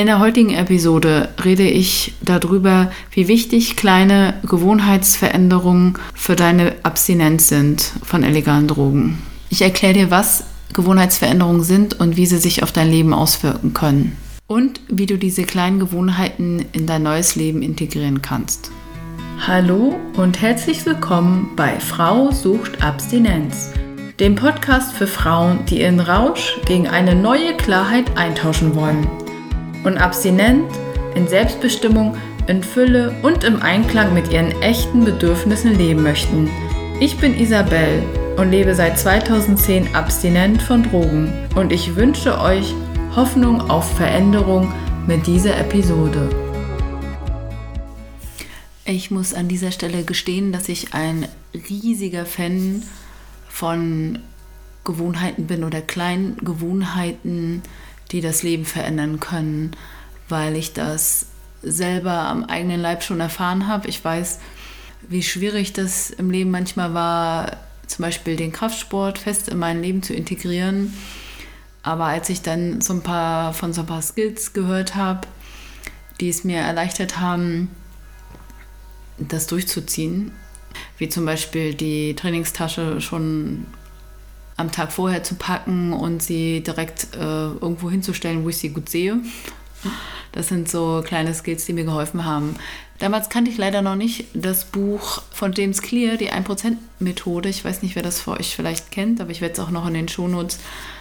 In 0.00 0.06
der 0.06 0.18
heutigen 0.18 0.54
Episode 0.54 1.28
rede 1.44 1.68
ich 1.68 2.14
darüber, 2.22 2.90
wie 3.10 3.28
wichtig 3.28 3.76
kleine 3.76 4.32
Gewohnheitsveränderungen 4.48 5.98
für 6.14 6.36
deine 6.36 6.72
Abstinenz 6.84 7.48
sind 7.48 7.92
von 8.02 8.22
illegalen 8.22 8.66
Drogen. 8.66 9.18
Ich 9.50 9.60
erkläre 9.60 9.92
dir, 9.92 10.10
was 10.10 10.44
Gewohnheitsveränderungen 10.72 11.62
sind 11.62 12.00
und 12.00 12.16
wie 12.16 12.24
sie 12.24 12.38
sich 12.38 12.62
auf 12.62 12.72
dein 12.72 12.90
Leben 12.90 13.12
auswirken 13.12 13.74
können. 13.74 14.16
Und 14.46 14.80
wie 14.88 15.04
du 15.04 15.18
diese 15.18 15.42
kleinen 15.42 15.78
Gewohnheiten 15.78 16.64
in 16.72 16.86
dein 16.86 17.02
neues 17.02 17.36
Leben 17.36 17.60
integrieren 17.60 18.22
kannst. 18.22 18.70
Hallo 19.46 19.96
und 20.16 20.40
herzlich 20.40 20.86
willkommen 20.86 21.50
bei 21.56 21.78
Frau 21.78 22.30
sucht 22.30 22.82
Abstinenz, 22.82 23.70
dem 24.18 24.34
Podcast 24.34 24.94
für 24.94 25.06
Frauen, 25.06 25.58
die 25.66 25.82
ihren 25.82 26.00
Rausch 26.00 26.56
gegen 26.64 26.88
eine 26.88 27.14
neue 27.14 27.54
Klarheit 27.54 28.16
eintauschen 28.16 28.74
wollen 28.74 29.06
und 29.84 29.98
abstinent, 29.98 30.70
in 31.14 31.26
Selbstbestimmung, 31.26 32.16
in 32.46 32.62
Fülle 32.62 33.14
und 33.22 33.44
im 33.44 33.62
Einklang 33.62 34.14
mit 34.14 34.30
ihren 34.32 34.50
echten 34.62 35.04
Bedürfnissen 35.04 35.76
leben 35.76 36.02
möchten. 36.02 36.50
Ich 37.00 37.16
bin 37.18 37.38
Isabel 37.38 38.02
und 38.36 38.50
lebe 38.50 38.74
seit 38.74 38.98
2010 38.98 39.94
abstinent 39.94 40.60
von 40.62 40.82
Drogen 40.82 41.32
und 41.54 41.72
ich 41.72 41.96
wünsche 41.96 42.40
euch 42.40 42.74
Hoffnung 43.16 43.70
auf 43.70 43.96
Veränderung 43.96 44.72
mit 45.06 45.26
dieser 45.26 45.58
Episode. 45.58 46.28
Ich 48.84 49.10
muss 49.10 49.34
an 49.34 49.48
dieser 49.48 49.70
Stelle 49.70 50.04
gestehen, 50.04 50.52
dass 50.52 50.68
ich 50.68 50.94
ein 50.94 51.26
riesiger 51.68 52.26
Fan 52.26 52.82
von 53.48 54.18
Gewohnheiten 54.84 55.46
bin 55.46 55.64
oder 55.64 55.80
kleinen 55.80 56.36
Gewohnheiten, 56.38 57.62
die 58.12 58.20
das 58.20 58.42
Leben 58.42 58.64
verändern 58.64 59.20
können, 59.20 59.72
weil 60.28 60.56
ich 60.56 60.72
das 60.72 61.26
selber 61.62 62.12
am 62.12 62.44
eigenen 62.44 62.80
Leib 62.80 63.02
schon 63.02 63.20
erfahren 63.20 63.66
habe. 63.66 63.88
Ich 63.88 64.04
weiß, 64.04 64.38
wie 65.08 65.22
schwierig 65.22 65.72
das 65.72 66.10
im 66.10 66.30
Leben 66.30 66.50
manchmal 66.50 66.94
war, 66.94 67.56
zum 67.86 68.04
Beispiel 68.04 68.36
den 68.36 68.52
Kraftsport 68.52 69.18
fest 69.18 69.48
in 69.48 69.58
mein 69.58 69.82
Leben 69.82 70.02
zu 70.02 70.14
integrieren. 70.14 70.94
Aber 71.82 72.04
als 72.06 72.28
ich 72.28 72.42
dann 72.42 72.80
so 72.80 72.92
ein 72.94 73.02
paar 73.02 73.52
von 73.52 73.72
so 73.72 73.82
ein 73.82 73.86
paar 73.86 74.02
Skills 74.02 74.52
gehört 74.52 74.94
habe, 74.94 75.26
die 76.20 76.28
es 76.28 76.44
mir 76.44 76.58
erleichtert 76.58 77.18
haben, 77.18 77.70
das 79.18 79.46
durchzuziehen, 79.46 80.32
wie 80.98 81.08
zum 81.08 81.24
Beispiel 81.24 81.74
die 81.74 82.14
Trainingstasche 82.14 83.00
schon 83.00 83.66
am 84.60 84.70
Tag 84.70 84.92
vorher 84.92 85.22
zu 85.22 85.34
packen 85.34 85.92
und 85.92 86.22
sie 86.22 86.62
direkt 86.62 87.14
äh, 87.14 87.18
irgendwo 87.18 87.90
hinzustellen, 87.90 88.44
wo 88.44 88.50
ich 88.50 88.58
sie 88.58 88.70
gut 88.70 88.88
sehe. 88.88 89.18
Das 90.32 90.48
sind 90.48 90.68
so 90.68 91.02
kleine 91.04 91.34
Skills, 91.34 91.64
die 91.64 91.72
mir 91.72 91.84
geholfen 91.84 92.24
haben. 92.24 92.54
Damals 92.98 93.30
kannte 93.30 93.50
ich 93.50 93.56
leider 93.56 93.82
noch 93.82 93.96
nicht 93.96 94.26
das 94.34 94.66
Buch 94.66 95.22
von 95.32 95.52
James 95.52 95.80
Clear, 95.80 96.16
die 96.16 96.30
1%-Methode. 96.30 97.48
Ich 97.48 97.64
weiß 97.64 97.82
nicht, 97.82 97.96
wer 97.96 98.02
das 98.02 98.20
für 98.20 98.32
euch 98.32 98.54
vielleicht 98.54 98.90
kennt, 98.90 99.20
aber 99.20 99.30
ich 99.30 99.40
werde 99.40 99.54
es 99.54 99.60
auch 99.60 99.70
noch 99.70 99.86
in 99.86 99.94
den 99.94 100.08
Shownotes 100.08 100.58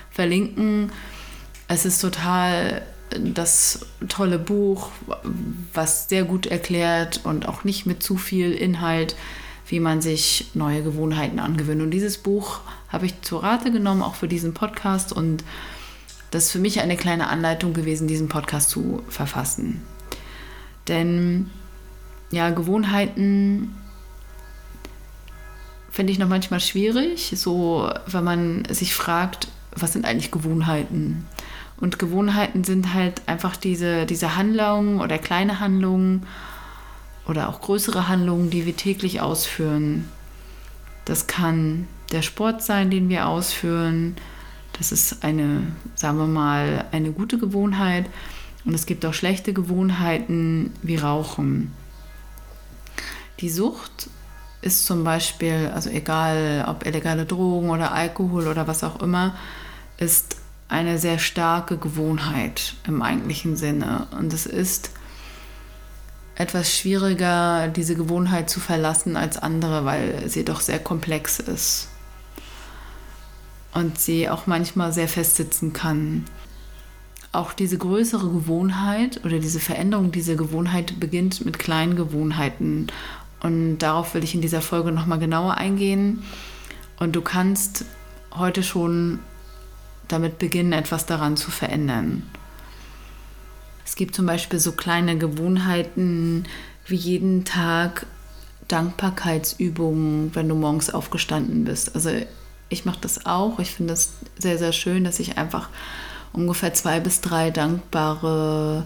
verlinken. 0.09 0.91
Es 1.67 1.85
ist 1.85 1.99
total 1.99 2.81
das 3.11 3.85
tolle 4.07 4.39
Buch, 4.39 4.89
was 5.73 6.07
sehr 6.07 6.23
gut 6.23 6.45
erklärt 6.45 7.21
und 7.23 7.47
auch 7.47 7.63
nicht 7.63 7.85
mit 7.85 8.01
zu 8.01 8.17
viel 8.17 8.53
Inhalt 8.53 9.15
wie 9.69 9.79
man 9.79 10.01
sich 10.01 10.49
neue 10.55 10.83
Gewohnheiten 10.83 11.39
angewöhnt. 11.39 11.81
Und 11.81 11.91
dieses 11.91 12.17
Buch 12.17 12.59
habe 12.89 13.05
ich 13.05 13.21
zur 13.21 13.43
Rate 13.43 13.71
genommen, 13.71 14.01
auch 14.01 14.15
für 14.15 14.27
diesen 14.27 14.53
Podcast. 14.53 15.13
Und 15.13 15.43
das 16.31 16.45
ist 16.45 16.51
für 16.51 16.59
mich 16.59 16.81
eine 16.81 16.97
kleine 16.97 17.27
Anleitung 17.27 17.73
gewesen, 17.73 18.07
diesen 18.07 18.29
Podcast 18.29 18.71
zu 18.71 19.03
verfassen. 19.09 19.81
Denn 20.87 21.51
ja, 22.31 22.49
Gewohnheiten 22.49 23.75
finde 25.91 26.13
ich 26.13 26.19
noch 26.19 26.27
manchmal 26.27 26.59
schwierig, 26.59 27.33
so 27.35 27.91
wenn 28.07 28.23
man 28.23 28.65
sich 28.69 28.95
fragt, 28.95 29.49
was 29.75 29.93
sind 29.93 30.05
eigentlich 30.05 30.31
Gewohnheiten? 30.31 31.25
Und 31.77 31.99
Gewohnheiten 31.99 32.63
sind 32.63 32.93
halt 32.93 33.21
einfach 33.27 33.55
diese, 33.55 34.05
diese 34.05 34.35
Handlungen 34.35 34.99
oder 34.99 35.17
kleine 35.17 35.59
Handlungen 35.59 36.25
oder 37.27 37.49
auch 37.49 37.61
größere 37.61 38.07
Handlungen, 38.07 38.49
die 38.49 38.65
wir 38.65 38.75
täglich 38.75 39.21
ausführen. 39.21 40.09
Das 41.05 41.27
kann 41.27 41.87
der 42.11 42.21
Sport 42.21 42.63
sein, 42.63 42.89
den 42.89 43.09
wir 43.09 43.27
ausführen. 43.27 44.15
Das 44.73 44.91
ist 44.91 45.23
eine, 45.23 45.63
sagen 45.95 46.17
wir 46.17 46.27
mal, 46.27 46.85
eine 46.91 47.11
gute 47.11 47.37
Gewohnheit. 47.37 48.05
Und 48.65 48.73
es 48.73 48.85
gibt 48.85 49.05
auch 49.05 49.13
schlechte 49.13 49.53
Gewohnheiten 49.53 50.73
wie 50.81 50.97
Rauchen. 50.97 51.73
Die 53.39 53.49
Sucht 53.49 54.09
ist 54.61 54.85
zum 54.85 55.03
Beispiel, 55.03 55.71
also 55.73 55.89
egal 55.89 56.65
ob 56.67 56.85
illegale 56.85 57.25
Drogen 57.25 57.69
oder 57.69 57.93
Alkohol 57.93 58.47
oder 58.47 58.67
was 58.67 58.83
auch 58.83 59.01
immer, 59.01 59.35
ist 59.97 60.37
eine 60.67 60.99
sehr 60.99 61.19
starke 61.19 61.77
Gewohnheit 61.77 62.75
im 62.85 63.01
eigentlichen 63.01 63.55
Sinne. 63.55 64.07
Und 64.17 64.33
es 64.33 64.45
ist 64.45 64.91
etwas 66.39 66.73
schwieriger, 66.73 67.67
diese 67.67 67.95
Gewohnheit 67.95 68.49
zu 68.49 68.61
verlassen 68.61 69.17
als 69.17 69.37
andere, 69.37 69.83
weil 69.83 70.29
sie 70.29 70.45
doch 70.45 70.61
sehr 70.61 70.79
komplex 70.79 71.39
ist 71.39 71.89
und 73.73 73.99
sie 73.99 74.29
auch 74.29 74.47
manchmal 74.47 74.93
sehr 74.93 75.09
festsitzen 75.09 75.73
kann. 75.73 76.23
Auch 77.33 77.51
diese 77.51 77.77
größere 77.77 78.29
Gewohnheit 78.29 79.23
oder 79.25 79.39
diese 79.39 79.59
Veränderung 79.59 80.13
dieser 80.13 80.35
Gewohnheit 80.35 80.97
beginnt 80.99 81.45
mit 81.45 81.59
kleinen 81.59 81.97
Gewohnheiten. 81.97 82.87
Und 83.41 83.79
darauf 83.79 84.13
will 84.13 84.23
ich 84.23 84.33
in 84.33 84.41
dieser 84.41 84.61
Folge 84.61 84.93
nochmal 84.93 85.19
genauer 85.19 85.55
eingehen. 85.55 86.23
Und 86.99 87.17
du 87.17 87.21
kannst 87.21 87.83
heute 88.31 88.63
schon 88.63 89.19
damit 90.07 90.39
beginnen, 90.39 90.71
etwas 90.71 91.05
daran 91.05 91.35
zu 91.35 91.51
verändern. 91.51 92.23
Es 93.89 93.95
gibt 93.95 94.13
zum 94.13 94.27
Beispiel 94.27 94.59
so 94.59 94.73
kleine 94.73 95.17
Gewohnheiten 95.17 96.45
wie 96.85 96.95
jeden 96.95 97.43
Tag 97.43 98.05
Dankbarkeitsübungen, 98.67 100.29
wenn 100.35 100.47
du 100.47 100.53
morgens 100.53 100.91
aufgestanden 100.91 101.63
bist. 101.63 101.95
Also 101.95 102.11
ich 102.69 102.85
mache 102.85 102.99
das 103.01 103.25
auch. 103.25 103.57
Ich 103.57 103.71
finde 103.71 103.93
das 103.93 104.11
sehr, 104.37 104.59
sehr 104.59 104.73
schön, 104.73 105.05
dass 105.05 105.19
ich 105.19 105.39
einfach 105.39 105.69
ungefähr 106.33 106.71
zwei 106.75 106.99
bis 106.99 107.21
drei 107.21 107.49
dankbare 107.49 108.85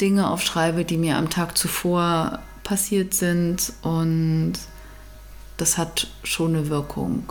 Dinge 0.00 0.30
aufschreibe, 0.30 0.86
die 0.86 0.96
mir 0.96 1.18
am 1.18 1.28
Tag 1.28 1.58
zuvor 1.58 2.38
passiert 2.64 3.12
sind. 3.12 3.74
Und 3.82 4.54
das 5.58 5.76
hat 5.76 6.06
schon 6.24 6.56
eine 6.56 6.70
Wirkung. 6.70 7.30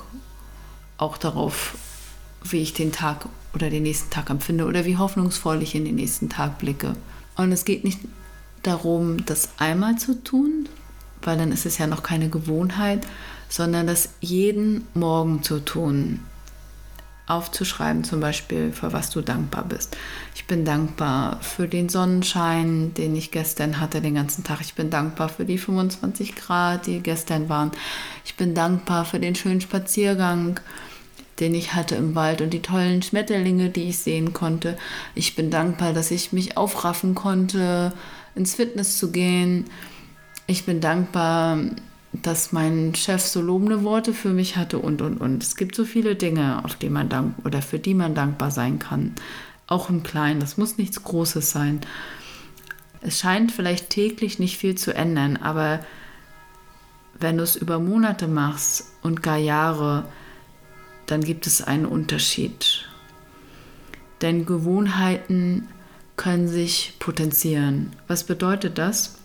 Auch 0.99 1.17
darauf, 1.17 1.73
wie 2.51 2.61
ich 2.61 2.73
den 2.73 2.91
Tag 2.91 3.27
oder 3.53 3.69
den 3.69 3.83
nächsten 3.83 4.09
Tag 4.09 4.29
empfinde 4.29 4.65
oder 4.65 4.85
wie 4.85 4.97
hoffnungsvoll 4.97 5.61
ich 5.61 5.75
in 5.75 5.85
den 5.85 5.95
nächsten 5.95 6.29
Tag 6.29 6.59
blicke. 6.59 6.95
Und 7.35 7.51
es 7.51 7.65
geht 7.65 7.83
nicht 7.83 7.99
darum, 8.63 9.25
das 9.25 9.49
einmal 9.57 9.97
zu 9.97 10.21
tun, 10.23 10.67
weil 11.21 11.37
dann 11.37 11.51
ist 11.51 11.65
es 11.65 11.77
ja 11.77 11.87
noch 11.87 12.03
keine 12.03 12.29
Gewohnheit, 12.29 13.05
sondern 13.49 13.87
das 13.87 14.09
jeden 14.21 14.85
Morgen 14.93 15.43
zu 15.43 15.63
tun. 15.63 16.19
Aufzuschreiben 17.27 18.03
zum 18.03 18.19
Beispiel, 18.19 18.71
für 18.71 18.93
was 18.93 19.09
du 19.09 19.21
dankbar 19.21 19.63
bist. 19.63 19.97
Ich 20.35 20.45
bin 20.45 20.63
dankbar 20.63 21.39
für 21.41 21.67
den 21.67 21.89
Sonnenschein, 21.89 22.93
den 22.93 23.15
ich 23.15 23.31
gestern 23.31 23.79
hatte, 23.79 23.99
den 23.99 24.13
ganzen 24.13 24.43
Tag. 24.43 24.61
Ich 24.61 24.75
bin 24.75 24.91
dankbar 24.91 25.29
für 25.29 25.43
die 25.43 25.57
25 25.57 26.35
Grad, 26.35 26.85
die 26.85 26.99
gestern 26.99 27.49
waren. 27.49 27.71
Ich 28.25 28.35
bin 28.35 28.53
dankbar 28.53 29.05
für 29.05 29.19
den 29.19 29.33
schönen 29.33 29.61
Spaziergang 29.61 30.59
den 31.39 31.53
ich 31.53 31.73
hatte 31.73 31.95
im 31.95 32.15
Wald 32.15 32.41
und 32.41 32.51
die 32.51 32.61
tollen 32.61 33.01
Schmetterlinge, 33.01 33.69
die 33.69 33.89
ich 33.89 33.99
sehen 33.99 34.33
konnte. 34.33 34.77
Ich 35.15 35.35
bin 35.35 35.49
dankbar, 35.49 35.93
dass 35.93 36.11
ich 36.11 36.33
mich 36.33 36.57
aufraffen 36.57 37.15
konnte, 37.15 37.93
ins 38.35 38.55
Fitness 38.55 38.97
zu 38.97 39.11
gehen. 39.11 39.65
Ich 40.47 40.65
bin 40.65 40.79
dankbar, 40.79 41.59
dass 42.21 42.51
mein 42.51 42.95
Chef 42.95 43.21
so 43.21 43.41
lobende 43.41 43.83
Worte 43.83 44.13
für 44.13 44.29
mich 44.29 44.55
hatte 44.55 44.79
und 44.79 45.01
und 45.01 45.19
und. 45.19 45.43
Es 45.43 45.55
gibt 45.55 45.75
so 45.75 45.85
viele 45.85 46.15
Dinge, 46.15 46.63
auf 46.63 46.75
die 46.75 46.89
man 46.89 47.09
dank 47.09 47.35
oder 47.43 47.61
für 47.61 47.79
die 47.79 47.93
man 47.93 48.15
dankbar 48.15 48.51
sein 48.51 48.79
kann. 48.79 49.13
Auch 49.67 49.89
im 49.89 50.03
Kleinen. 50.03 50.39
Das 50.39 50.57
muss 50.57 50.77
nichts 50.77 51.03
Großes 51.03 51.51
sein. 51.51 51.81
Es 53.01 53.19
scheint 53.19 53.51
vielleicht 53.51 53.89
täglich 53.89 54.39
nicht 54.39 54.57
viel 54.57 54.75
zu 54.75 54.95
ändern, 54.95 55.37
aber 55.37 55.79
wenn 57.19 57.37
du 57.37 57.43
es 57.43 57.55
über 57.55 57.79
Monate 57.79 58.27
machst 58.27 58.91
und 59.01 59.21
gar 59.21 59.37
Jahre, 59.37 60.05
dann 61.07 61.21
gibt 61.23 61.47
es 61.47 61.61
einen 61.61 61.85
Unterschied. 61.85 62.85
Denn 64.21 64.45
Gewohnheiten 64.45 65.67
können 66.15 66.47
sich 66.47 66.93
potenzieren. 66.99 67.91
Was 68.07 68.23
bedeutet 68.23 68.77
das? 68.77 69.15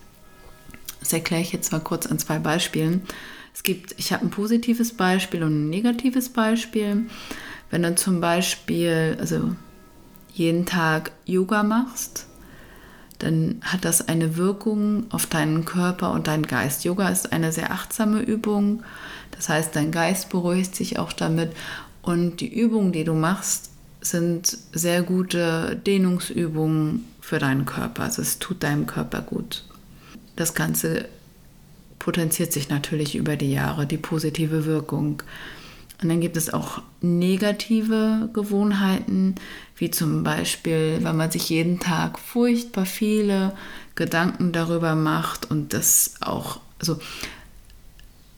Das 0.99 1.13
erkläre 1.13 1.43
ich 1.43 1.53
jetzt 1.53 1.73
mal 1.73 1.81
kurz 1.81 2.07
an 2.07 2.19
zwei 2.19 2.39
Beispielen. 2.39 3.03
Es 3.55 3.63
gibt, 3.63 3.95
ich 3.99 4.13
habe 4.13 4.25
ein 4.25 4.31
positives 4.31 4.93
Beispiel 4.93 5.43
und 5.43 5.67
ein 5.67 5.71
negatives 5.71 6.29
Beispiel. 6.29 7.07
Wenn 7.71 7.83
dann 7.83 7.97
zum 7.97 8.21
Beispiel, 8.21 9.17
also 9.21 9.55
jeden 10.33 10.67
Tag 10.67 11.13
Yoga 11.25 11.63
machst, 11.63 12.27
dann 13.19 13.61
hat 13.63 13.85
das 13.85 14.09
eine 14.09 14.37
Wirkung 14.37 15.07
auf 15.11 15.27
deinen 15.27 15.65
Körper 15.65 16.13
und 16.13 16.27
deinen 16.27 16.47
Geist. 16.47 16.85
Yoga 16.85 17.09
ist 17.09 17.33
eine 17.33 17.53
sehr 17.53 17.71
achtsame 17.71 18.21
Übung. 18.21 18.83
Das 19.41 19.49
heißt, 19.49 19.75
dein 19.75 19.91
Geist 19.91 20.29
beruhigt 20.29 20.77
sich 20.77 20.99
auch 20.99 21.15
damit. 21.15 21.53
Und 22.03 22.43
die 22.43 22.53
Übungen, 22.53 22.93
die 22.93 23.05
du 23.05 23.15
machst, 23.15 23.71
sind 24.03 24.59
sehr 24.73 25.03
gute 25.03 25.81
Dehnungsübungen 25.87 27.07
für 27.23 27.39
deinen 27.39 27.65
Körper. 27.65 28.03
Also 28.03 28.21
es 28.21 28.39
tut 28.39 28.63
deinem 28.63 28.87
Körper 28.87 29.23
gut. 29.23 29.65
Das 30.37 30.53
Ganze 30.53 31.07
potenziert 31.99 32.53
sich 32.53 32.69
natürlich 32.69 33.17
über 33.17 33.37
die 33.37 33.51
Jahre, 33.51 33.87
die 33.87 33.97
positive 33.97 34.67
Wirkung. 34.67 35.23
Und 36.03 36.09
dann 36.11 36.21
gibt 36.21 36.37
es 36.37 36.53
auch 36.53 36.83
negative 37.01 38.29
Gewohnheiten, 38.35 39.37
wie 39.75 39.91
zum 39.91 40.23
Beispiel, 40.23 40.99
wenn 41.01 41.17
man 41.17 41.31
sich 41.31 41.49
jeden 41.49 41.81
Tag 41.81 42.19
furchtbar 42.19 42.85
viele 42.85 43.55
Gedanken 43.95 44.53
darüber 44.53 44.95
macht 44.95 45.51
und 45.51 45.73
das 45.73 46.17
auch, 46.21 46.61
also 46.79 46.99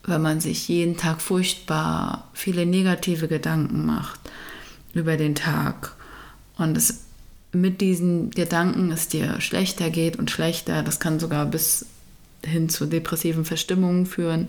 wenn 0.05 0.21
man 0.21 0.41
sich 0.41 0.67
jeden 0.67 0.97
Tag 0.97 1.21
furchtbar 1.21 2.29
viele 2.33 2.65
negative 2.65 3.27
Gedanken 3.27 3.85
macht 3.85 4.19
über 4.93 5.17
den 5.17 5.35
Tag 5.35 5.95
und 6.57 6.77
es 6.77 7.05
mit 7.51 7.81
diesen 7.81 8.31
Gedanken 8.31 8.91
es 8.91 9.07
dir 9.07 9.39
schlechter 9.39 9.89
geht 9.89 10.17
und 10.17 10.31
schlechter, 10.31 10.83
das 10.83 10.99
kann 10.99 11.19
sogar 11.19 11.45
bis 11.45 11.85
hin 12.43 12.67
zu 12.67 12.85
depressiven 12.85 13.45
Verstimmungen 13.45 14.05
führen, 14.05 14.47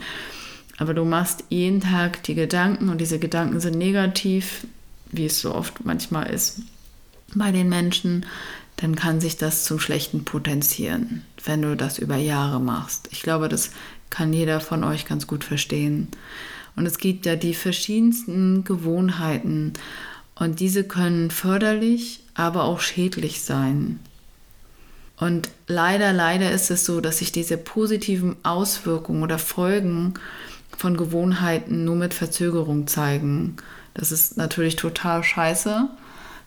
aber 0.78 0.94
du 0.94 1.04
machst 1.04 1.44
jeden 1.50 1.80
Tag 1.80 2.22
die 2.24 2.34
Gedanken 2.34 2.88
und 2.88 3.00
diese 3.00 3.18
Gedanken 3.18 3.60
sind 3.60 3.78
negativ, 3.78 4.66
wie 5.12 5.26
es 5.26 5.40
so 5.40 5.54
oft 5.54 5.84
manchmal 5.84 6.30
ist 6.30 6.62
bei 7.34 7.52
den 7.52 7.68
Menschen, 7.68 8.26
dann 8.76 8.96
kann 8.96 9.20
sich 9.20 9.36
das 9.36 9.64
zum 9.64 9.78
Schlechten 9.78 10.24
potenzieren, 10.24 11.22
wenn 11.44 11.62
du 11.62 11.76
das 11.76 11.98
über 11.98 12.16
Jahre 12.16 12.60
machst. 12.60 13.08
Ich 13.12 13.22
glaube, 13.22 13.48
das 13.48 13.70
kann 14.10 14.32
jeder 14.32 14.60
von 14.60 14.84
euch 14.84 15.06
ganz 15.06 15.26
gut 15.26 15.44
verstehen. 15.44 16.08
Und 16.76 16.86
es 16.86 16.98
gibt 16.98 17.26
ja 17.26 17.36
die 17.36 17.54
verschiedensten 17.54 18.64
Gewohnheiten 18.64 19.72
und 20.34 20.60
diese 20.60 20.84
können 20.84 21.30
förderlich, 21.30 22.20
aber 22.34 22.64
auch 22.64 22.80
schädlich 22.80 23.42
sein. 23.42 24.00
Und 25.16 25.50
leider, 25.68 26.12
leider 26.12 26.50
ist 26.50 26.70
es 26.70 26.84
so, 26.84 27.00
dass 27.00 27.18
sich 27.18 27.30
diese 27.30 27.56
positiven 27.56 28.36
Auswirkungen 28.42 29.22
oder 29.22 29.38
Folgen 29.38 30.14
von 30.76 30.96
Gewohnheiten 30.96 31.84
nur 31.84 31.94
mit 31.94 32.14
Verzögerung 32.14 32.88
zeigen. 32.88 33.56
Das 33.94 34.10
ist 34.10 34.36
natürlich 34.36 34.74
total 34.74 35.22
scheiße 35.22 35.88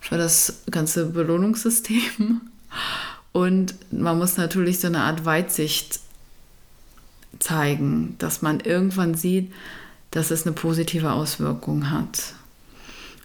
für 0.02 0.18
das 0.18 0.64
ganze 0.70 1.06
Belohnungssystem. 1.08 2.42
Und 3.32 3.76
man 3.92 4.18
muss 4.18 4.36
natürlich 4.36 4.80
so 4.80 4.88
eine 4.88 5.02
Art 5.02 5.24
Weitsicht 5.24 6.00
zeigen, 7.40 8.16
dass 8.18 8.42
man 8.42 8.60
irgendwann 8.60 9.16
sieht, 9.16 9.52
dass 10.12 10.32
es 10.32 10.46
eine 10.46 10.54
positive 10.54 11.12
Auswirkung 11.12 11.92
hat. 11.92 12.34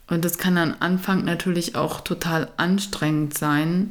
Und 0.08 0.24
das 0.24 0.38
kann 0.38 0.58
am 0.58 0.74
Anfang 0.80 1.24
natürlich 1.24 1.74
auch 1.76 2.00
total 2.00 2.50
anstrengend 2.56 3.36
sein. 3.38 3.88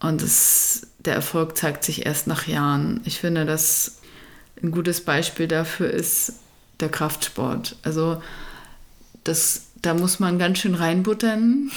Und 0.00 0.20
es, 0.22 0.88
der 0.98 1.14
Erfolg 1.14 1.56
zeigt 1.56 1.84
sich 1.84 2.04
erst 2.04 2.26
nach 2.26 2.46
Jahren. 2.46 3.00
Ich 3.04 3.18
finde, 3.18 3.46
dass 3.46 4.00
ein 4.62 4.70
gutes 4.70 5.00
Beispiel 5.00 5.48
dafür 5.48 5.90
ist 5.90 6.34
der 6.80 6.90
Kraftsport. 6.90 7.76
Also 7.82 8.22
das, 9.24 9.62
da 9.82 9.94
muss 9.94 10.20
man 10.20 10.38
ganz 10.38 10.58
schön 10.58 10.74
reinbuttern. 10.74 11.70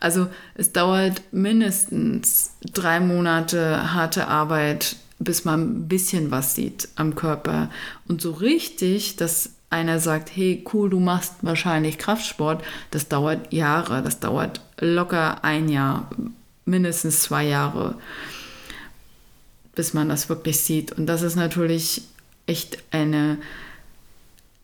Also 0.00 0.28
es 0.54 0.72
dauert 0.72 1.22
mindestens 1.32 2.52
drei 2.72 3.00
Monate 3.00 3.92
harte 3.94 4.28
Arbeit, 4.28 4.96
bis 5.18 5.44
man 5.44 5.60
ein 5.60 5.88
bisschen 5.88 6.30
was 6.30 6.54
sieht 6.54 6.88
am 6.96 7.14
Körper. 7.14 7.70
Und 8.06 8.20
so 8.20 8.32
richtig, 8.32 9.16
dass 9.16 9.50
einer 9.70 9.98
sagt, 9.98 10.30
hey, 10.34 10.64
cool, 10.72 10.90
du 10.90 11.00
machst 11.00 11.34
wahrscheinlich 11.42 11.98
Kraftsport, 11.98 12.62
das 12.90 13.08
dauert 13.08 13.52
Jahre, 13.52 14.02
das 14.02 14.20
dauert 14.20 14.60
locker 14.78 15.42
ein 15.42 15.68
Jahr, 15.68 16.08
mindestens 16.64 17.22
zwei 17.22 17.44
Jahre 17.44 17.96
bis 19.76 19.94
man 19.94 20.08
das 20.08 20.28
wirklich 20.28 20.58
sieht. 20.58 20.90
Und 20.90 21.06
das 21.06 21.22
ist 21.22 21.36
natürlich 21.36 22.02
echt 22.46 22.78
eine 22.90 23.38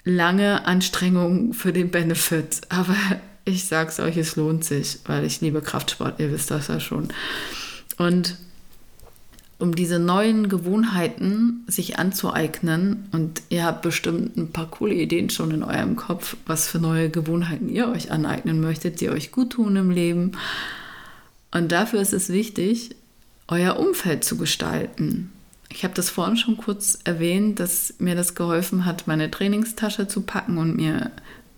lange 0.02 0.64
Anstrengung 0.66 1.52
für 1.52 1.72
den 1.72 1.92
Benefit. 1.92 2.62
Aber 2.70 2.96
ich 3.44 3.64
sag's 3.64 4.00
euch, 4.00 4.16
es 4.16 4.36
lohnt 4.36 4.64
sich, 4.64 5.00
weil 5.06 5.24
ich 5.24 5.40
liebe 5.40 5.60
Kraftsport, 5.60 6.20
ihr 6.20 6.32
wisst 6.32 6.50
das 6.50 6.68
ja 6.68 6.80
schon. 6.80 7.08
Und 7.98 8.36
um 9.58 9.76
diese 9.76 10.00
neuen 10.00 10.48
Gewohnheiten 10.48 11.62
sich 11.68 11.98
anzueignen, 11.98 13.08
und 13.12 13.42
ihr 13.48 13.64
habt 13.64 13.82
bestimmt 13.82 14.36
ein 14.36 14.50
paar 14.50 14.68
coole 14.68 14.94
Ideen 14.94 15.30
schon 15.30 15.52
in 15.52 15.62
eurem 15.62 15.94
Kopf, 15.94 16.36
was 16.46 16.66
für 16.66 16.80
neue 16.80 17.10
Gewohnheiten 17.10 17.68
ihr 17.68 17.88
euch 17.88 18.10
aneignen 18.10 18.60
möchtet, 18.60 19.00
die 19.00 19.08
euch 19.08 19.30
gut 19.30 19.50
tun 19.50 19.76
im 19.76 19.90
Leben. 19.90 20.32
Und 21.52 21.70
dafür 21.70 22.00
ist 22.00 22.12
es 22.12 22.28
wichtig, 22.28 22.96
euer 23.46 23.78
Umfeld 23.78 24.24
zu 24.24 24.36
gestalten. 24.36 25.30
Ich 25.68 25.84
habe 25.84 25.94
das 25.94 26.10
vorhin 26.10 26.36
schon 26.36 26.56
kurz 26.56 26.98
erwähnt, 27.04 27.60
dass 27.60 27.94
mir 27.98 28.14
das 28.14 28.34
geholfen 28.34 28.84
hat, 28.84 29.06
meine 29.06 29.30
Trainingstasche 29.30 30.08
zu 30.08 30.22
packen 30.22 30.58
und 30.58 30.76
mir 30.76 31.12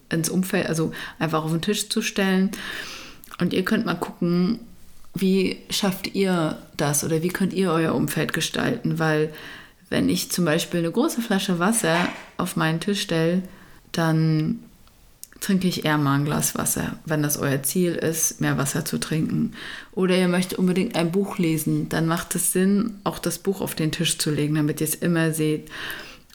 ins 0.09 0.29
Umfeld, 0.29 0.67
also 0.67 0.93
einfach 1.19 1.45
auf 1.45 1.51
den 1.51 1.63
Tisch 1.63 1.89
zu 1.89 2.03
stellen. 2.03 2.51
Und 3.41 3.53
ihr 3.53 3.65
könnt 3.65 3.87
mal 3.87 3.95
gucken, 3.95 4.61
wie 5.15 5.59
schafft 5.71 6.15
ihr 6.15 6.59
das 6.77 7.05
oder 7.05 7.23
wie 7.23 7.29
könnt 7.29 7.53
ihr 7.53 7.71
euer 7.71 7.95
Umfeld 7.95 8.33
gestalten? 8.33 8.99
Weil 8.99 9.33
wenn 9.91 10.09
ich 10.09 10.31
zum 10.31 10.45
Beispiel 10.45 10.81
eine 10.81 10.91
große 10.91 11.23
Flasche 11.23 11.59
Wasser 11.59 12.09
auf 12.37 12.57
meinen 12.57 12.81
Tisch 12.81 13.03
stelle, 13.03 13.43
dann 13.93 14.61
trinke 15.41 15.69
ich 15.69 15.85
eher 15.85 15.99
mal 15.99 16.19
ein 16.19 16.25
Glas 16.25 16.55
Wasser, 16.57 16.97
wenn 17.05 17.23
das 17.23 17.37
euer 17.37 17.63
Ziel 17.63 17.93
ist, 17.93 18.41
mehr 18.41 18.57
Wasser 18.57 18.85
zu 18.85 18.99
trinken. 18.99 19.53
Oder 19.93 20.17
ihr 20.17 20.29
möchtet 20.29 20.59
unbedingt 20.59 20.97
ein 20.97 21.13
Buch 21.13 21.39
lesen, 21.39 21.89
dann 21.91 22.07
macht 22.07 22.35
es 22.35 22.53
Sinn, 22.53 22.97
auch 23.05 23.19
das 23.19 23.39
Buch 23.39 23.61
auf 23.61 23.75
den 23.75 23.93
Tisch 23.93 24.19
zu 24.19 24.31
legen, 24.31 24.55
damit 24.55 24.81
ihr 24.81 24.87
es 24.87 24.95
immer 24.95 25.33
seht. 25.33 25.71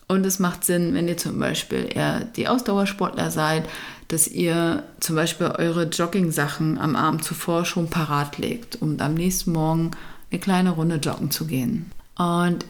Und 0.10 0.26
es 0.26 0.40
macht 0.40 0.66
Sinn, 0.66 0.96
wenn 0.96 1.08
ihr 1.08 1.18
zum 1.18 1.38
Beispiel 1.38 1.88
eher 1.94 2.22
die 2.22 2.48
Ausdauersportler 2.48 3.30
seid, 3.30 3.70
dass 4.08 4.28
ihr 4.28 4.82
zum 5.00 5.16
Beispiel 5.16 5.48
eure 5.48 5.84
Jogging-Sachen 5.84 6.80
am 6.80 6.96
Abend 6.96 7.24
zuvor 7.24 7.64
schon 7.64 7.92
parat 7.92 8.40
legt, 8.40 8.82
um 8.82 9.00
am 9.00 9.14
nächsten 9.14 9.52
Morgen 9.52 9.92
eine 10.32 10.40
kleine 10.40 10.72
Runde 10.72 10.96
joggen 10.96 11.30
zu 11.30 11.46
gehen. 11.46 11.92
Und 12.18 12.66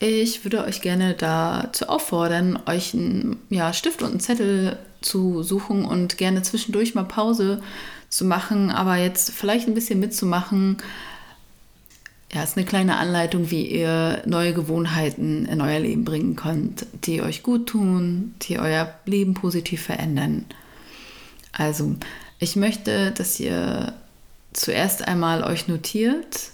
ich 0.00 0.44
würde 0.44 0.64
euch 0.64 0.80
gerne 0.80 1.14
dazu 1.14 1.88
auffordern, 1.88 2.58
euch 2.66 2.92
einen 2.92 3.36
ja, 3.50 3.72
Stift 3.72 4.02
und 4.02 4.10
einen 4.10 4.20
Zettel 4.20 4.76
zu 5.00 5.44
suchen 5.44 5.84
und 5.84 6.18
gerne 6.18 6.42
zwischendurch 6.42 6.96
mal 6.96 7.04
Pause 7.04 7.62
zu 8.08 8.24
machen, 8.24 8.72
aber 8.72 8.96
jetzt 8.96 9.30
vielleicht 9.30 9.68
ein 9.68 9.74
bisschen 9.74 10.00
mitzumachen. 10.00 10.78
Ja, 12.34 12.42
ist 12.42 12.56
eine 12.56 12.66
kleine 12.66 12.96
Anleitung, 12.96 13.52
wie 13.52 13.64
ihr 13.64 14.20
neue 14.26 14.54
Gewohnheiten 14.54 15.46
in 15.46 15.60
euer 15.60 15.78
Leben 15.78 16.04
bringen 16.04 16.34
könnt, 16.34 16.84
die 17.04 17.22
euch 17.22 17.44
gut 17.44 17.68
tun, 17.68 18.34
die 18.42 18.58
euer 18.58 18.92
Leben 19.06 19.34
positiv 19.34 19.82
verändern. 19.82 20.44
Also, 21.52 21.94
ich 22.40 22.56
möchte, 22.56 23.12
dass 23.12 23.38
ihr 23.38 23.94
zuerst 24.52 25.06
einmal 25.06 25.44
euch 25.44 25.68
notiert, 25.68 26.50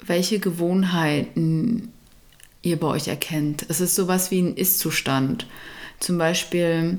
welche 0.00 0.38
Gewohnheiten 0.38 1.92
ihr 2.62 2.80
bei 2.80 2.86
euch 2.86 3.08
erkennt. 3.08 3.66
Es 3.68 3.82
ist 3.82 3.94
sowas 3.94 4.30
wie 4.30 4.40
ein 4.40 4.56
Ist-Zustand. 4.56 5.46
Zum 6.00 6.16
Beispiel 6.16 6.98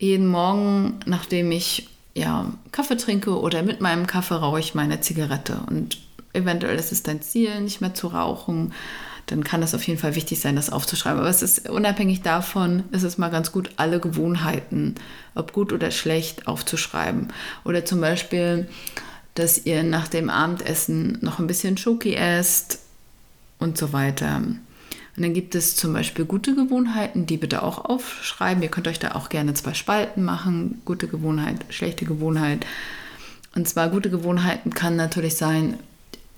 jeden 0.00 0.26
Morgen, 0.26 0.98
nachdem 1.06 1.52
ich 1.52 1.88
ja, 2.18 2.52
Kaffee 2.72 2.96
trinke 2.96 3.38
oder 3.38 3.62
mit 3.62 3.80
meinem 3.80 4.06
Kaffee 4.06 4.34
rauche 4.34 4.60
ich 4.60 4.74
meine 4.74 5.00
Zigarette. 5.00 5.60
Und 5.68 5.98
eventuell 6.32 6.76
ist 6.76 6.92
es 6.92 7.02
dein 7.02 7.22
Ziel, 7.22 7.60
nicht 7.60 7.80
mehr 7.80 7.94
zu 7.94 8.08
rauchen. 8.08 8.72
Dann 9.26 9.44
kann 9.44 9.62
es 9.62 9.74
auf 9.74 9.86
jeden 9.86 10.00
Fall 10.00 10.14
wichtig 10.14 10.40
sein, 10.40 10.56
das 10.56 10.70
aufzuschreiben. 10.70 11.20
Aber 11.20 11.28
es 11.28 11.42
ist 11.42 11.68
unabhängig 11.68 12.22
davon, 12.22 12.84
ist 12.92 13.02
es 13.02 13.18
mal 13.18 13.30
ganz 13.30 13.52
gut, 13.52 13.70
alle 13.76 14.00
Gewohnheiten, 14.00 14.94
ob 15.34 15.52
gut 15.52 15.72
oder 15.72 15.90
schlecht, 15.90 16.48
aufzuschreiben. 16.48 17.28
Oder 17.64 17.84
zum 17.84 18.00
Beispiel, 18.00 18.68
dass 19.34 19.66
ihr 19.66 19.82
nach 19.82 20.08
dem 20.08 20.30
Abendessen 20.30 21.18
noch 21.20 21.38
ein 21.38 21.46
bisschen 21.46 21.76
Schoki 21.76 22.14
esst 22.14 22.80
und 23.58 23.78
so 23.78 23.92
weiter. 23.92 24.42
Und 25.18 25.24
dann 25.24 25.34
gibt 25.34 25.56
es 25.56 25.74
zum 25.74 25.94
Beispiel 25.94 26.24
gute 26.24 26.54
Gewohnheiten, 26.54 27.26
die 27.26 27.38
bitte 27.38 27.64
auch 27.64 27.84
aufschreiben. 27.84 28.62
Ihr 28.62 28.68
könnt 28.68 28.86
euch 28.86 29.00
da 29.00 29.16
auch 29.16 29.30
gerne 29.30 29.52
zwei 29.54 29.74
Spalten 29.74 30.22
machen. 30.22 30.80
Gute 30.84 31.08
Gewohnheit, 31.08 31.56
schlechte 31.70 32.04
Gewohnheit. 32.04 32.64
Und 33.52 33.68
zwar 33.68 33.88
gute 33.88 34.10
Gewohnheiten 34.10 34.72
kann 34.72 34.94
natürlich 34.94 35.34
sein, 35.34 35.76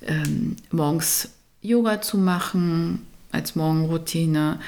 ähm, 0.00 0.56
morgens 0.70 1.28
Yoga 1.60 2.00
zu 2.00 2.16
machen 2.16 3.04
als 3.32 3.54
Morgenroutine. 3.54 4.60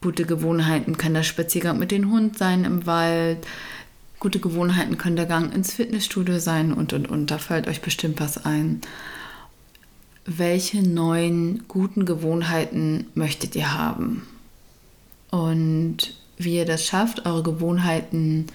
Gute 0.00 0.24
Gewohnheiten 0.24 0.96
können 0.96 1.16
der 1.16 1.22
Spaziergang 1.22 1.78
mit 1.78 1.90
dem 1.90 2.10
Hund 2.10 2.38
sein 2.38 2.64
im 2.64 2.86
Wald. 2.86 3.46
Gute 4.20 4.40
Gewohnheiten 4.40 4.96
können 4.96 5.16
der 5.16 5.26
Gang 5.26 5.54
ins 5.54 5.74
Fitnessstudio 5.74 6.38
sein 6.38 6.72
und 6.72 6.94
und 6.94 7.10
und. 7.10 7.30
Da 7.30 7.36
fällt 7.36 7.68
euch 7.68 7.82
bestimmt 7.82 8.20
was 8.20 8.46
ein. 8.46 8.80
Welche 10.26 10.82
neuen 10.82 11.68
guten 11.68 12.06
Gewohnheiten 12.06 13.06
möchtet 13.14 13.54
ihr 13.56 13.74
haben? 13.74 14.26
Und 15.30 16.14
wie 16.38 16.56
ihr 16.56 16.64
das 16.64 16.86
schafft, 16.86 17.26
eure 17.26 17.42
Gewohnheiten 17.42 18.46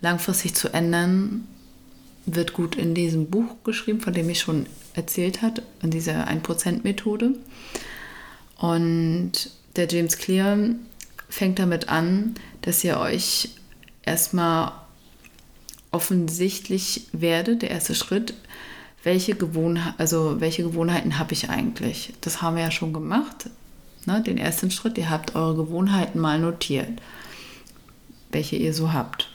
langfristig 0.00 0.54
zu 0.54 0.72
ändern, 0.72 1.48
wird 2.26 2.52
gut 2.52 2.76
in 2.76 2.94
diesem 2.94 3.30
Buch 3.30 3.56
geschrieben, 3.64 4.00
von 4.00 4.12
dem 4.12 4.28
ich 4.28 4.40
schon 4.40 4.66
erzählt 4.94 5.42
habe, 5.42 5.62
in 5.82 5.90
dieser 5.90 6.28
1%-Methode. 6.28 7.34
Und 8.58 9.32
der 9.76 9.88
James 9.88 10.18
Clear 10.18 10.58
fängt 11.28 11.58
damit 11.58 11.88
an, 11.88 12.34
dass 12.62 12.84
ihr 12.84 12.98
euch 12.98 13.50
erstmal 14.04 14.72
offensichtlich 15.90 17.06
werdet, 17.12 17.62
der 17.62 17.70
erste 17.70 17.94
Schritt, 17.94 18.34
welche, 19.04 19.34
Gewohnhe 19.34 19.94
also 19.98 20.40
welche 20.40 20.62
Gewohnheiten 20.62 21.18
habe 21.18 21.32
ich 21.32 21.50
eigentlich? 21.50 22.14
Das 22.20 22.42
haben 22.42 22.56
wir 22.56 22.64
ja 22.64 22.70
schon 22.70 22.92
gemacht, 22.92 23.48
ne? 24.06 24.22
den 24.22 24.38
ersten 24.38 24.70
Schritt, 24.70 24.98
ihr 24.98 25.10
habt 25.10 25.34
eure 25.34 25.56
Gewohnheiten 25.56 26.18
mal 26.18 26.38
notiert, 26.38 27.00
welche 28.30 28.56
ihr 28.56 28.74
so 28.74 28.92
habt. 28.92 29.30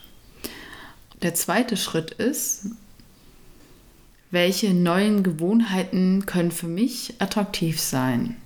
Der 1.22 1.34
zweite 1.34 1.76
Schritt 1.76 2.10
ist, 2.10 2.66
welche 4.30 4.74
neuen 4.74 5.22
Gewohnheiten 5.22 6.26
können 6.26 6.50
für 6.50 6.66
mich 6.66 7.14
attraktiv 7.18 7.80
sein. 7.80 8.36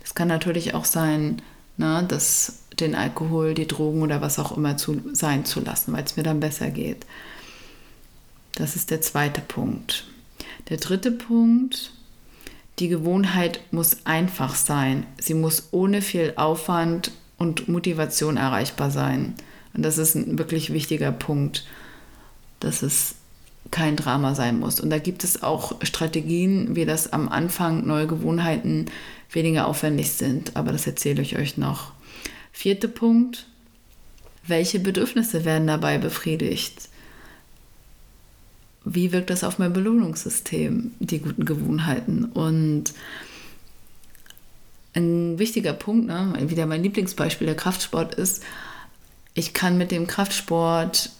Das 0.00 0.14
kann 0.14 0.28
natürlich 0.28 0.74
auch 0.74 0.84
sein, 0.84 1.42
ne, 1.76 2.04
das, 2.06 2.60
den 2.78 2.94
Alkohol, 2.94 3.54
die 3.54 3.66
Drogen 3.66 4.02
oder 4.02 4.20
was 4.20 4.38
auch 4.38 4.56
immer 4.56 4.76
zu, 4.76 5.00
sein 5.12 5.44
zu 5.44 5.60
lassen, 5.60 5.92
weil 5.92 6.04
es 6.04 6.16
mir 6.16 6.22
dann 6.22 6.40
besser 6.40 6.70
geht. 6.70 7.04
Das 8.54 8.76
ist 8.76 8.90
der 8.90 9.00
zweite 9.00 9.40
Punkt. 9.40 10.04
Der 10.68 10.76
dritte 10.76 11.10
Punkt, 11.10 11.92
die 12.78 12.88
Gewohnheit 12.88 13.60
muss 13.70 13.98
einfach 14.04 14.54
sein. 14.54 15.06
Sie 15.18 15.34
muss 15.34 15.68
ohne 15.70 16.02
viel 16.02 16.34
Aufwand 16.36 17.10
und 17.38 17.68
Motivation 17.68 18.36
erreichbar 18.36 18.90
sein. 18.90 19.34
Und 19.74 19.82
das 19.82 19.98
ist 19.98 20.14
ein 20.14 20.38
wirklich 20.38 20.72
wichtiger 20.72 21.12
Punkt, 21.12 21.66
dass 22.60 22.82
es 22.82 23.14
kein 23.70 23.96
Drama 23.96 24.34
sein 24.34 24.58
muss. 24.58 24.80
Und 24.80 24.90
da 24.90 24.98
gibt 24.98 25.24
es 25.24 25.42
auch 25.42 25.76
Strategien, 25.82 26.76
wie 26.76 26.84
das 26.84 27.12
am 27.12 27.28
Anfang 27.28 27.86
neue 27.86 28.06
Gewohnheiten 28.06 28.86
weniger 29.30 29.66
aufwendig 29.66 30.12
sind. 30.12 30.56
Aber 30.56 30.72
das 30.72 30.86
erzähle 30.86 31.22
ich 31.22 31.36
euch 31.38 31.56
noch. 31.56 31.92
Vierter 32.52 32.88
Punkt. 32.88 33.46
Welche 34.46 34.80
Bedürfnisse 34.80 35.44
werden 35.44 35.66
dabei 35.66 35.98
befriedigt? 35.98 36.87
Wie 38.90 39.12
wirkt 39.12 39.30
das 39.30 39.44
auf 39.44 39.58
mein 39.58 39.72
Belohnungssystem, 39.72 40.92
die 40.98 41.18
guten 41.18 41.44
Gewohnheiten? 41.44 42.24
Und 42.24 42.94
ein 44.94 45.38
wichtiger 45.38 45.74
Punkt, 45.74 46.06
ne, 46.06 46.32
wieder 46.48 46.64
mein 46.66 46.82
Lieblingsbeispiel 46.82 47.46
der 47.46 47.56
Kraftsport 47.56 48.14
ist, 48.14 48.42
ich 49.34 49.52
kann 49.52 49.76
mit 49.76 49.90
dem 49.90 50.06
Kraftsport 50.06 51.10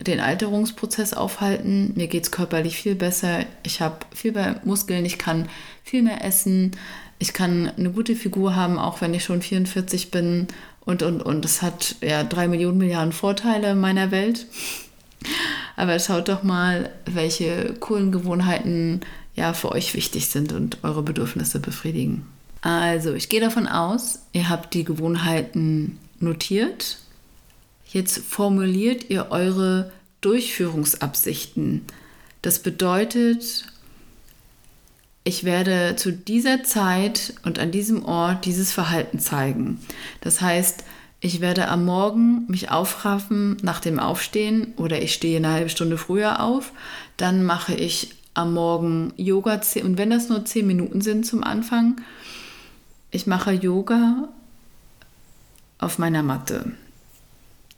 den 0.00 0.20
Alterungsprozess 0.20 1.14
aufhalten. 1.14 1.92
Mir 1.94 2.08
geht 2.08 2.24
es 2.24 2.30
körperlich 2.30 2.76
viel 2.76 2.96
besser. 2.96 3.46
Ich 3.62 3.80
habe 3.80 3.98
viel 4.12 4.32
mehr 4.32 4.60
Muskeln, 4.64 5.04
ich 5.04 5.16
kann 5.16 5.48
viel 5.84 6.02
mehr 6.02 6.24
essen. 6.24 6.72
Ich 7.18 7.32
kann 7.32 7.70
eine 7.78 7.90
gute 7.92 8.16
Figur 8.16 8.56
haben, 8.56 8.78
auch 8.78 9.00
wenn 9.00 9.14
ich 9.14 9.24
schon 9.24 9.40
44 9.40 10.10
bin. 10.10 10.48
Und, 10.84 11.02
und, 11.02 11.22
und. 11.22 11.44
Das 11.44 11.62
hat 11.62 11.96
ja 12.02 12.24
drei 12.24 12.48
Millionen 12.48 12.78
Milliarden 12.78 13.12
Vorteile 13.12 13.70
in 13.70 13.80
meiner 13.80 14.10
Welt. 14.10 14.46
Aber 15.76 15.98
schaut 15.98 16.28
doch 16.28 16.42
mal, 16.42 16.90
welche 17.06 17.74
coolen 17.80 18.12
Gewohnheiten 18.12 19.00
ja 19.34 19.52
für 19.52 19.72
euch 19.72 19.94
wichtig 19.94 20.28
sind 20.28 20.52
und 20.52 20.78
eure 20.82 21.02
Bedürfnisse 21.02 21.58
befriedigen. 21.58 22.26
Also, 22.62 23.12
ich 23.14 23.28
gehe 23.28 23.40
davon 23.40 23.66
aus, 23.66 24.20
ihr 24.32 24.48
habt 24.48 24.74
die 24.74 24.84
Gewohnheiten 24.84 25.98
notiert 26.20 26.98
Jetzt 27.94 28.18
formuliert 28.18 29.08
ihr 29.08 29.30
eure 29.30 29.92
Durchführungsabsichten. 30.20 31.82
Das 32.42 32.58
bedeutet, 32.58 33.66
ich 35.22 35.44
werde 35.44 35.94
zu 35.94 36.12
dieser 36.12 36.64
Zeit 36.64 37.34
und 37.44 37.60
an 37.60 37.70
diesem 37.70 38.04
Ort 38.04 38.46
dieses 38.46 38.72
Verhalten 38.72 39.20
zeigen. 39.20 39.78
Das 40.22 40.40
heißt, 40.40 40.82
ich 41.24 41.40
werde 41.40 41.68
am 41.68 41.86
Morgen 41.86 42.44
mich 42.48 42.70
aufraffen 42.70 43.56
nach 43.62 43.80
dem 43.80 43.98
Aufstehen 43.98 44.74
oder 44.76 45.00
ich 45.00 45.14
stehe 45.14 45.38
eine 45.38 45.48
halbe 45.48 45.70
Stunde 45.70 45.96
früher 45.96 46.42
auf. 46.42 46.72
Dann 47.16 47.44
mache 47.44 47.72
ich 47.72 48.10
am 48.34 48.52
Morgen 48.52 49.14
Yoga 49.16 49.58
und 49.82 49.96
wenn 49.96 50.10
das 50.10 50.28
nur 50.28 50.44
zehn 50.44 50.66
Minuten 50.66 51.00
sind 51.00 51.24
zum 51.24 51.42
Anfang, 51.42 51.98
ich 53.10 53.26
mache 53.26 53.52
Yoga 53.52 54.28
auf 55.78 55.98
meiner 55.98 56.22
Matte 56.22 56.72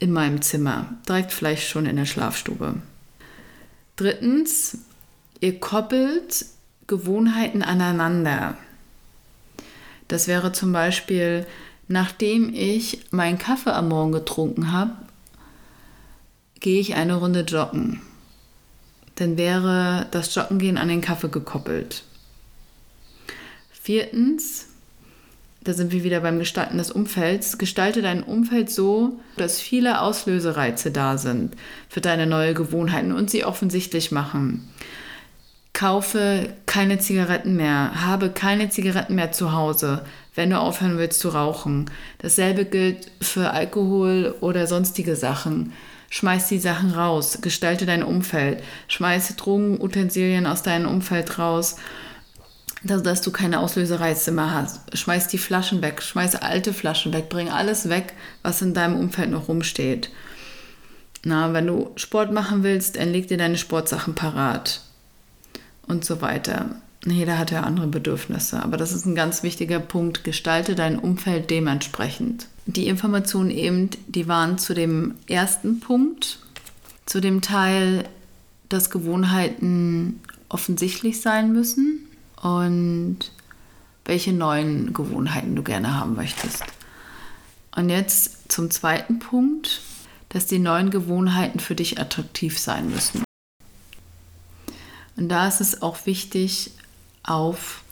in 0.00 0.11
meinem 0.11 0.43
Zimmer, 0.43 0.97
direkt 1.09 1.33
vielleicht 1.33 1.69
schon 1.69 1.87
in 1.87 1.95
der 1.95 2.07
Schlafstube. 2.07 2.75
Drittens, 3.95 4.79
ihr 5.38 5.61
koppelt 5.61 6.47
Gewohnheiten 6.88 7.62
aneinander. 7.62 8.57
Das 10.09 10.26
wäre 10.26 10.50
zum 10.50 10.73
Beispiel, 10.73 11.47
nachdem 11.88 12.52
ich 12.52 13.00
meinen 13.11 13.38
Kaffee 13.38 13.73
am 13.73 13.88
Morgen 13.88 14.12
getrunken 14.12 14.73
habe, 14.73 14.93
gehe 16.61 16.81
ich 16.81 16.95
eine 16.95 17.16
Runde 17.16 17.40
joggen. 17.40 18.00
Dann 19.16 19.37
wäre 19.37 20.07
das 20.11 20.35
Joggengehen 20.35 20.78
an 20.78 20.88
den 20.88 21.00
Kaffee 21.00 21.28
gekoppelt. 21.28 22.05
Viertens, 23.71 24.66
da 25.62 25.73
sind 25.73 25.90
wir 25.93 26.05
wieder 26.05 26.21
beim 26.21 26.38
Gestalten 26.38 26.78
des 26.78 26.90
Umfelds, 26.90 27.59
gestalte 27.59 28.02
dein 28.02 28.23
Umfeld 28.23 28.71
so, 28.71 29.19
dass 29.37 29.61
viele 29.61 30.00
Auslösereize 30.00 30.90
da 30.90 31.19
sind 31.19 31.57
für 31.88 32.00
deine 32.00 32.26
neue 32.26 32.55
Gewohnheiten 32.55 33.12
und 33.12 33.31
sie 33.31 33.45
offensichtlich 33.45 34.12
machen. 34.12 34.69
Kaufe 35.73 36.55
keine 36.66 36.99
Zigaretten 36.99 37.57
mehr, 37.57 38.07
habe 38.07 38.31
keine 38.31 38.71
Zigaretten 38.71 39.14
mehr 39.14 39.33
zu 39.33 39.52
Hause, 39.52 40.05
wenn 40.37 40.50
du 40.50 40.59
aufhören 40.59 40.99
willst 40.99 41.21
zu 41.21 41.31
rauchen. 41.31 41.90
Dasselbe 42.19 42.64
gilt 42.64 43.11
für 43.21 43.50
Alkohol 43.50 44.37
oder 44.40 44.66
sonstige 44.69 45.16
Sachen. 45.16 45.73
Schmeiß 46.09 46.47
die 46.49 46.61
Sachen 46.61 46.93
raus, 46.93 47.38
gestalte 47.43 47.85
dein 47.85 48.05
Umfeld, 48.05 48.62
schmeiß 48.87 49.35
Drogenutensilien 49.37 50.47
aus 50.47 50.62
deinem 50.62 50.88
Umfeld 50.88 51.38
raus 51.38 51.76
dass, 52.87 53.02
dass 53.02 53.21
du 53.21 53.31
keine 53.31 53.61
Auslösereize 53.61 54.31
mehr 54.31 54.52
hast. 54.52 54.97
Schmeiß 54.97 55.28
die 55.28 55.38
Flaschen 55.38 55.83
weg, 55.83 56.02
schmeiß 56.02 56.37
alte 56.37 56.73
Flaschen 56.73 57.12
weg, 57.12 57.28
bring 57.28 57.49
alles 57.50 57.88
weg, 57.88 58.14
was 58.43 58.62
in 58.62 58.75
deinem 58.75 58.99
Umfeld 58.99 59.31
noch 59.31 59.49
rumsteht. 59.49 60.11
Na, 61.25 61.52
wenn 61.52 61.66
du 61.66 61.90
Sport 61.97 62.33
machen 62.33 62.62
willst, 62.62 62.97
dann 62.97 63.12
leg 63.12 63.28
dir 63.28 63.38
deine 63.38 63.59
Sportsachen 63.59 64.14
parat 64.14 64.83
und 65.87 66.05
so 66.05 66.21
weiter. 66.21 66.76
Jeder 67.13 67.39
hat 67.39 67.53
ja 67.53 67.63
andere 67.63 67.87
Bedürfnisse, 67.87 68.63
aber 68.63 68.77
das 68.77 68.93
ist 68.93 69.07
ein 69.07 69.15
ganz 69.15 69.45
wichtiger 69.45 69.79
Punkt. 69.79 70.25
Gestalte 70.25 70.75
dein 70.75 70.99
Umfeld 70.99 71.51
dementsprechend. 71.51 72.49
Die 72.67 72.89
Informationen 72.89 73.51
eben, 73.51 73.91
die 74.09 74.27
waren 74.27 74.59
zu 74.59 74.75
dem 74.75 75.15
ersten 75.29 75.79
Punkt, 75.79 76.41
zu 77.07 77.21
dem 77.21 77.43
Teil, 77.43 78.09
dass 78.69 78.91
Gewohnheiten 78.91 80.21
offensichtlich 80.49 81.21
sein 81.21 81.53
müssen 81.53 82.01
und 82.43 83.19
welche 84.05 84.33
neuen 84.33 84.93
Gewohnheiten 84.93 85.55
du 85.55 85.63
gerne 85.63 85.99
haben 85.99 86.17
möchtest. 86.17 86.65
Und 87.77 87.89
jetzt 87.89 88.51
zum 88.51 88.71
zweiten 88.71 89.21
Punkt, 89.21 89.81
dass 90.31 90.47
die 90.47 90.59
neuen 90.59 90.91
Gewohnheiten 90.91 91.61
für 91.61 91.77
dich 91.77 92.01
attraktiv 92.01 92.59
sein 92.59 92.91
müssen. 92.91 93.23
Und 95.17 95.29
da 95.29 95.47
ist 95.47 95.61
es 95.61 95.83
auch 95.83 96.05
wichtig, 96.07 96.73
auf 97.26 97.83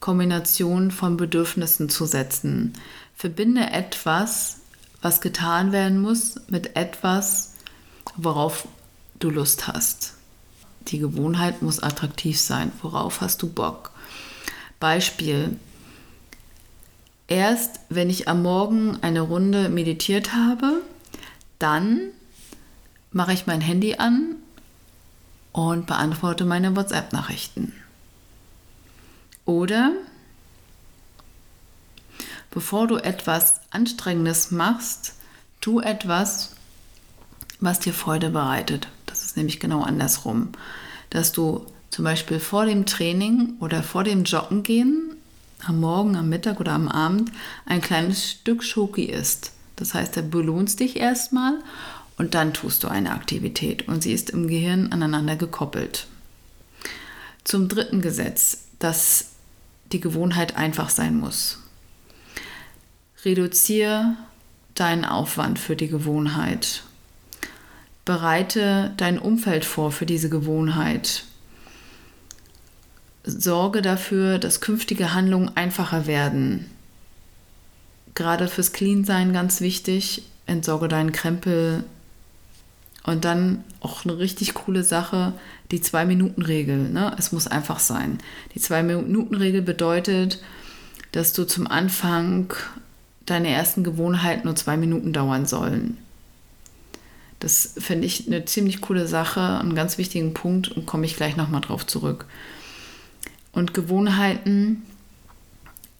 Kombinationen 0.00 0.90
von 0.90 1.16
Bedürfnissen 1.16 1.88
zu 1.88 2.06
setzen. 2.06 2.72
Verbinde 3.14 3.70
etwas, 3.70 4.58
was 5.02 5.20
getan 5.20 5.72
werden 5.72 6.00
muss, 6.00 6.40
mit 6.48 6.76
etwas, 6.76 7.54
worauf 8.16 8.66
du 9.18 9.30
Lust 9.30 9.68
hast. 9.68 10.14
Die 10.88 10.98
Gewohnheit 10.98 11.62
muss 11.62 11.82
attraktiv 11.82 12.40
sein. 12.40 12.72
Worauf 12.82 13.20
hast 13.20 13.42
du 13.42 13.48
Bock? 13.48 13.90
Beispiel. 14.78 15.56
Erst 17.28 17.80
wenn 17.90 18.10
ich 18.10 18.28
am 18.28 18.42
Morgen 18.42 18.98
eine 19.02 19.20
Runde 19.20 19.68
meditiert 19.68 20.34
habe, 20.34 20.82
dann 21.58 22.00
mache 23.12 23.32
ich 23.32 23.46
mein 23.46 23.60
Handy 23.60 23.96
an 23.96 24.36
und 25.52 25.86
beantworte 25.86 26.44
meine 26.44 26.74
WhatsApp-Nachrichten. 26.74 27.72
Oder 29.44 29.92
bevor 32.50 32.86
du 32.86 32.96
etwas 32.96 33.60
Anstrengendes 33.70 34.50
machst, 34.50 35.14
tu 35.60 35.80
etwas, 35.80 36.52
was 37.60 37.80
dir 37.80 37.92
Freude 37.92 38.30
bereitet. 38.30 38.88
Das 39.06 39.24
ist 39.24 39.36
nämlich 39.36 39.60
genau 39.60 39.82
andersrum. 39.82 40.50
Dass 41.10 41.32
du 41.32 41.66
zum 41.90 42.04
Beispiel 42.04 42.40
vor 42.40 42.66
dem 42.66 42.86
Training 42.86 43.54
oder 43.60 43.82
vor 43.82 44.04
dem 44.04 44.24
Joggen 44.24 44.62
gehen, 44.62 45.16
am 45.64 45.80
Morgen, 45.80 46.16
am 46.16 46.28
Mittag 46.28 46.60
oder 46.60 46.72
am 46.72 46.88
Abend, 46.88 47.30
ein 47.66 47.80
kleines 47.80 48.30
Stück 48.30 48.64
Schoki 48.64 49.04
isst. 49.04 49.52
Das 49.76 49.94
heißt, 49.94 50.16
da 50.16 50.22
belohnst 50.22 50.80
dich 50.80 50.96
erstmal 50.96 51.54
und 52.16 52.34
dann 52.34 52.54
tust 52.54 52.84
du 52.84 52.88
eine 52.88 53.12
Aktivität 53.12 53.88
und 53.88 54.02
sie 54.02 54.12
ist 54.12 54.30
im 54.30 54.46
Gehirn 54.46 54.92
aneinander 54.92 55.36
gekoppelt. 55.36 56.06
Zum 57.44 57.68
dritten 57.68 58.00
Gesetz, 58.00 58.64
dass 58.78 59.29
die 59.92 60.00
Gewohnheit 60.00 60.56
einfach 60.56 60.90
sein 60.90 61.16
muss. 61.16 61.58
Reduziere 63.24 64.16
deinen 64.74 65.04
Aufwand 65.04 65.58
für 65.58 65.76
die 65.76 65.88
Gewohnheit. 65.88 66.82
Bereite 68.04 68.92
dein 68.96 69.18
Umfeld 69.18 69.64
vor 69.64 69.92
für 69.92 70.06
diese 70.06 70.30
Gewohnheit. 70.30 71.24
Sorge 73.24 73.82
dafür, 73.82 74.38
dass 74.38 74.60
künftige 74.60 75.12
Handlungen 75.12 75.54
einfacher 75.56 76.06
werden. 76.06 76.70
Gerade 78.14 78.48
fürs 78.48 78.72
Clean-Sein 78.72 79.32
ganz 79.32 79.60
wichtig. 79.60 80.22
Entsorge 80.46 80.88
deinen 80.88 81.12
Krempel. 81.12 81.84
Und 83.02 83.24
dann 83.24 83.64
auch 83.80 84.04
eine 84.04 84.18
richtig 84.18 84.54
coole 84.54 84.84
Sache, 84.84 85.32
die 85.70 85.80
Zwei-Minuten-Regel. 85.80 86.90
Ne? 86.90 87.14
Es 87.18 87.32
muss 87.32 87.46
einfach 87.46 87.78
sein. 87.78 88.18
Die 88.54 88.60
Zwei-Minuten-Regel 88.60 89.62
bedeutet, 89.62 90.42
dass 91.12 91.32
du 91.32 91.44
zum 91.44 91.66
Anfang 91.66 92.52
deine 93.26 93.48
ersten 93.48 93.84
Gewohnheiten 93.84 94.46
nur 94.46 94.56
zwei 94.56 94.76
Minuten 94.76 95.12
dauern 95.12 95.46
sollen. 95.46 95.96
Das 97.38 97.74
finde 97.78 98.06
ich 98.06 98.26
eine 98.26 98.44
ziemlich 98.44 98.80
coole 98.80 99.06
Sache, 99.06 99.40
einen 99.40 99.74
ganz 99.74 99.96
wichtigen 99.96 100.34
Punkt 100.34 100.68
und 100.68 100.84
komme 100.84 101.06
ich 101.06 101.16
gleich 101.16 101.36
nochmal 101.36 101.62
drauf 101.62 101.86
zurück. 101.86 102.26
Und 103.52 103.72
Gewohnheiten 103.72 104.82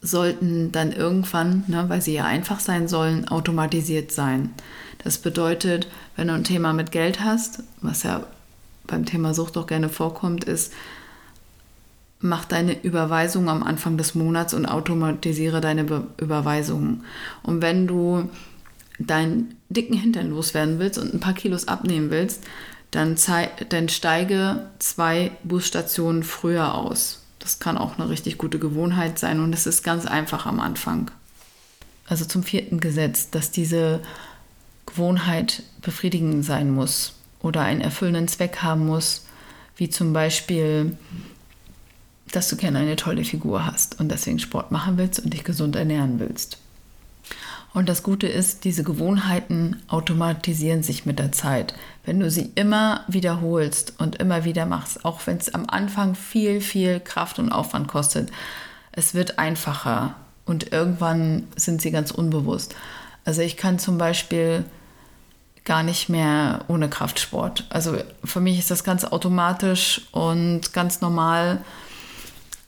sollten 0.03 0.73
dann 0.73 0.93
irgendwann, 0.93 1.65
ne, 1.67 1.89
weil 1.89 2.03
sie 2.03 2.13
ja 2.15 2.25
einfach 2.25 2.61
sein 2.61 2.89
sollen, 2.89 3.29
automatisiert 3.29 4.13
sein. 4.13 4.51
Das 5.03 5.19
bedeutet, 5.19 5.89
wenn 6.17 6.29
du 6.29 6.35
ein 6.35 6.45
Thema 6.45 6.73
mit 6.73 6.93
Geld 6.93 7.21
hast, 7.21 7.63
was 7.81 8.03
ja 8.03 8.27
beim 8.87 9.07
Thema 9.07 9.35
Sucht 9.35 9.57
auch 9.57 9.67
gerne 9.67 9.89
vorkommt, 9.89 10.45
ist, 10.45 10.73
mach 12.21 12.45
deine 12.45 12.83
Überweisung 12.83 13.49
am 13.49 13.63
Anfang 13.63 13.97
des 13.97 14.15
Monats 14.15 14.53
und 14.53 14.67
automatisiere 14.67 15.61
deine 15.61 15.85
Be 15.85 16.07
Überweisungen. 16.19 17.05
Und 17.43 17.63
wenn 17.63 17.87
du 17.87 18.29
deinen 18.99 19.57
dicken 19.71 19.97
Hintern 19.97 20.31
loswerden 20.31 20.79
willst 20.79 20.99
und 20.99 21.15
ein 21.15 21.21
paar 21.21 21.33
Kilos 21.33 21.69
abnehmen 21.69 22.11
willst, 22.11 22.45
dann, 22.91 23.17
dann 23.69 23.89
steige 23.89 24.67
zwei 24.79 25.31
Busstationen 25.45 26.23
früher 26.23 26.75
aus. 26.75 27.23
Das 27.39 27.59
kann 27.59 27.79
auch 27.79 27.99
eine 27.99 28.11
richtig 28.11 28.37
gute 28.37 28.59
Gewohnheit 28.59 29.19
sein 29.19 29.41
und 29.41 29.55
es 29.55 29.67
ist 29.67 29.83
ganz 29.83 30.05
einfach 30.05 30.45
am 30.45 30.61
Anfang. 30.61 31.11
Also 32.07 32.25
zum 32.25 32.43
vierten 32.43 32.81
Gesetz, 32.81 33.31
dass 33.31 33.53
diese 33.53 34.01
Gewohnheit 34.93 35.63
befriedigend 35.83 36.45
sein 36.45 36.71
muss 36.71 37.15
oder 37.41 37.63
einen 37.63 37.81
erfüllenden 37.81 38.29
Zweck 38.29 38.59
haben 38.63 38.87
muss, 38.87 39.27
wie 39.77 39.89
zum 39.89 40.13
Beispiel 40.13 40.97
dass 42.33 42.49
du 42.49 42.57
gerne 42.57 42.79
eine 42.79 42.97
tolle 42.97 43.25
Figur 43.25 43.67
hast 43.67 43.99
und 44.01 44.11
deswegen 44.11 44.39
Sport 44.39 44.71
machen 44.71 44.97
willst 44.99 45.21
und 45.21 45.33
dich 45.33 45.45
gesund 45.45 45.77
ernähren 45.77 46.21
willst. 46.21 46.59
Und 47.73 47.89
das 47.89 48.03
Gute 48.03 48.27
ist, 48.27 48.65
diese 48.65 48.83
Gewohnheiten 48.83 49.81
automatisieren 49.87 50.83
sich 50.83 51.07
mit 51.07 51.21
der 51.21 51.31
Zeit. 51.31 51.75
Wenn 52.05 52.19
du 52.19 52.29
sie 52.29 52.51
immer 52.57 53.05
wiederholst 53.07 53.95
und 53.99 54.17
immer 54.17 54.45
wieder 54.45 54.67
machst, 54.67 55.05
auch 55.05 55.25
wenn 55.27 55.37
es 55.37 55.55
am 55.55 55.67
Anfang 55.69 56.17
viel, 56.17 56.61
viel 56.61 56.99
Kraft 56.99 57.39
und 57.39 57.53
Aufwand 57.53 57.87
kostet, 57.87 58.31
es 58.91 59.15
wird 59.15 59.39
einfacher 59.39 60.15
und 60.47 60.73
irgendwann 60.73 61.47
sind 61.55 61.81
sie 61.81 61.93
ganz 61.93 62.11
unbewusst. 62.11 62.75
Also 63.25 63.43
ich 63.43 63.57
kann 63.57 63.79
zum 63.79 63.99
Beispiel 63.99 64.65
gar 65.71 65.85
nicht 65.85 66.09
mehr 66.09 66.65
ohne 66.67 66.91
Kraftsport. 66.91 67.65
Also 67.69 67.97
für 68.25 68.41
mich 68.41 68.59
ist 68.59 68.73
das 68.73 68.83
ganz 68.83 69.05
automatisch 69.05 70.01
und 70.11 70.73
ganz 70.73 71.01
normal 71.01 71.65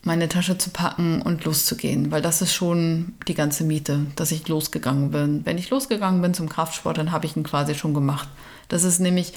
meine 0.05 0.29
Tasche 0.29 0.57
zu 0.57 0.71
packen 0.71 1.21
und 1.21 1.45
loszugehen, 1.45 2.12
weil 2.12 2.23
das 2.23 2.43
ist 2.43 2.55
schon 2.55 3.15
die 3.27 3.35
ganze 3.35 3.65
Miete, 3.65 4.07
dass 4.15 4.31
ich 4.31 4.47
losgegangen 4.47 5.11
bin. 5.11 5.45
Wenn 5.45 5.59
ich 5.59 5.69
losgegangen 5.69 6.23
bin 6.23 6.33
zum 6.33 6.49
Kraftsport, 6.49 6.97
dann 6.97 7.11
habe 7.11 7.27
ich 7.27 7.37
ihn 7.37 7.43
quasi 7.43 7.75
schon 7.75 7.93
gemacht. 7.93 8.29
Das 8.69 8.85
ist 8.85 9.01
nämlich 9.01 9.33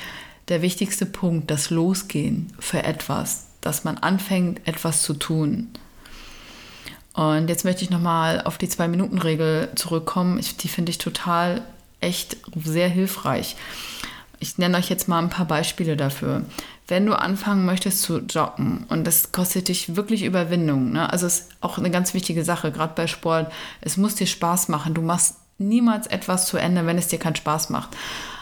der 0.48 0.62
wichtigste 0.62 1.08
Punkt, 1.08 1.50
das 1.50 1.72
Losgehen 1.72 2.54
für 2.60 2.84
etwas, 2.84 3.48
dass 3.62 3.84
man 3.84 3.98
anfängt, 3.98 4.62
etwas 4.68 5.02
zu 5.02 5.16
tun. 5.16 5.70
Und 7.14 7.50
jetzt 7.50 7.66
möchte 7.66 7.84
ich 7.84 7.90
nochmal 7.90 8.42
auf 8.42 8.60
die 8.60 8.70
Zwei-Minuten-Regel 8.70 9.70
zurückkommen. 9.74 10.38
Ich, 10.38 10.56
die 10.56 10.68
finde 10.68 10.92
ich 10.92 11.00
total 11.00 11.64
echt 12.02 12.38
sehr 12.64 12.90
hilfreich. 12.90 13.56
Ich 14.40 14.58
nenne 14.58 14.78
euch 14.78 14.90
jetzt 14.90 15.08
mal 15.08 15.20
ein 15.20 15.30
paar 15.30 15.46
Beispiele 15.46 15.96
dafür 15.98 16.44
wenn 16.88 17.06
du 17.06 17.18
anfangen 17.18 17.66
möchtest 17.66 18.02
zu 18.04 18.20
joggen 18.20 18.86
und 18.90 19.06
das 19.06 19.32
kostet 19.32 19.70
dich 19.70 19.96
wirklich 19.96 20.24
Überwindung, 20.24 20.92
ne? 20.92 21.12
also 21.12 21.26
ist 21.26 21.50
auch 21.62 21.78
eine 21.78 21.90
ganz 21.90 22.14
wichtige 22.14 22.44
Sache, 22.44 22.72
gerade 22.72 22.94
bei 22.96 23.08
Sport, 23.08 23.52
es 23.82 23.98
muss 23.98 24.16
dir 24.16 24.28
Spaß 24.28 24.70
machen. 24.70 24.94
Du 24.94 25.02
machst 25.02 25.38
niemals 25.58 26.06
etwas 26.08 26.46
zu 26.48 26.58
Ende, 26.58 26.86
wenn 26.86 26.98
es 26.98 27.08
dir 27.08 27.18
keinen 27.18 27.36
Spaß 27.36 27.70
macht. 27.70 27.90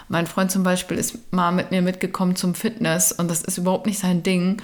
Mein 0.09 0.27
Freund 0.27 0.51
zum 0.51 0.63
Beispiel 0.63 0.97
ist 0.97 1.31
mal 1.31 1.51
mit 1.51 1.71
mir 1.71 1.81
mitgekommen 1.81 2.35
zum 2.35 2.53
Fitness 2.53 3.13
und 3.13 3.31
das 3.31 3.41
ist 3.41 3.57
überhaupt 3.57 3.85
nicht 3.85 3.99
sein 3.99 4.23
Ding. 4.23 4.61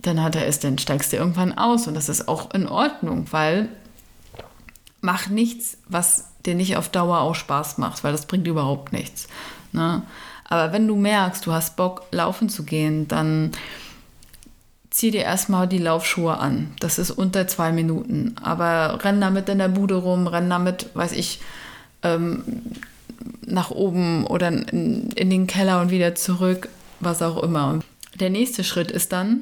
Dann 0.00 0.22
hat 0.22 0.36
er 0.36 0.46
es, 0.46 0.60
dann 0.60 0.78
steigst 0.78 1.12
du 1.12 1.16
irgendwann 1.16 1.58
aus 1.58 1.88
und 1.88 1.94
das 1.94 2.08
ist 2.08 2.28
auch 2.28 2.54
in 2.54 2.68
Ordnung, 2.68 3.26
weil 3.32 3.68
mach 5.00 5.28
nichts, 5.28 5.78
was 5.88 6.26
dir 6.46 6.54
nicht 6.54 6.76
auf 6.76 6.88
Dauer 6.88 7.20
auch 7.20 7.34
Spaß 7.34 7.78
macht, 7.78 8.04
weil 8.04 8.12
das 8.12 8.26
bringt 8.26 8.46
überhaupt 8.46 8.92
nichts. 8.92 9.28
Ne? 9.72 10.02
Aber 10.44 10.72
wenn 10.72 10.86
du 10.86 10.96
merkst, 10.96 11.44
du 11.46 11.52
hast 11.52 11.76
Bock, 11.76 12.04
laufen 12.10 12.48
zu 12.48 12.64
gehen, 12.64 13.06
dann 13.08 13.52
zieh 14.90 15.10
dir 15.10 15.22
erstmal 15.22 15.68
die 15.68 15.78
Laufschuhe 15.78 16.38
an. 16.38 16.72
Das 16.80 16.98
ist 16.98 17.10
unter 17.10 17.46
zwei 17.46 17.72
Minuten. 17.72 18.34
Aber 18.42 19.04
renn 19.04 19.20
damit 19.20 19.48
in 19.48 19.58
der 19.58 19.68
Bude 19.68 19.96
rum, 19.96 20.26
renn 20.26 20.48
damit, 20.48 20.88
weiß 20.94 21.12
ich, 21.12 21.40
ähm, 22.02 22.42
nach 23.44 23.70
oben 23.70 24.26
oder 24.26 24.48
in, 24.48 25.10
in 25.10 25.30
den 25.30 25.46
Keller 25.46 25.80
und 25.80 25.90
wieder 25.90 26.14
zurück, 26.14 26.68
was 27.00 27.20
auch 27.22 27.42
immer. 27.42 27.80
Der 28.14 28.30
nächste 28.30 28.64
Schritt 28.64 28.90
ist 28.90 29.12
dann, 29.12 29.40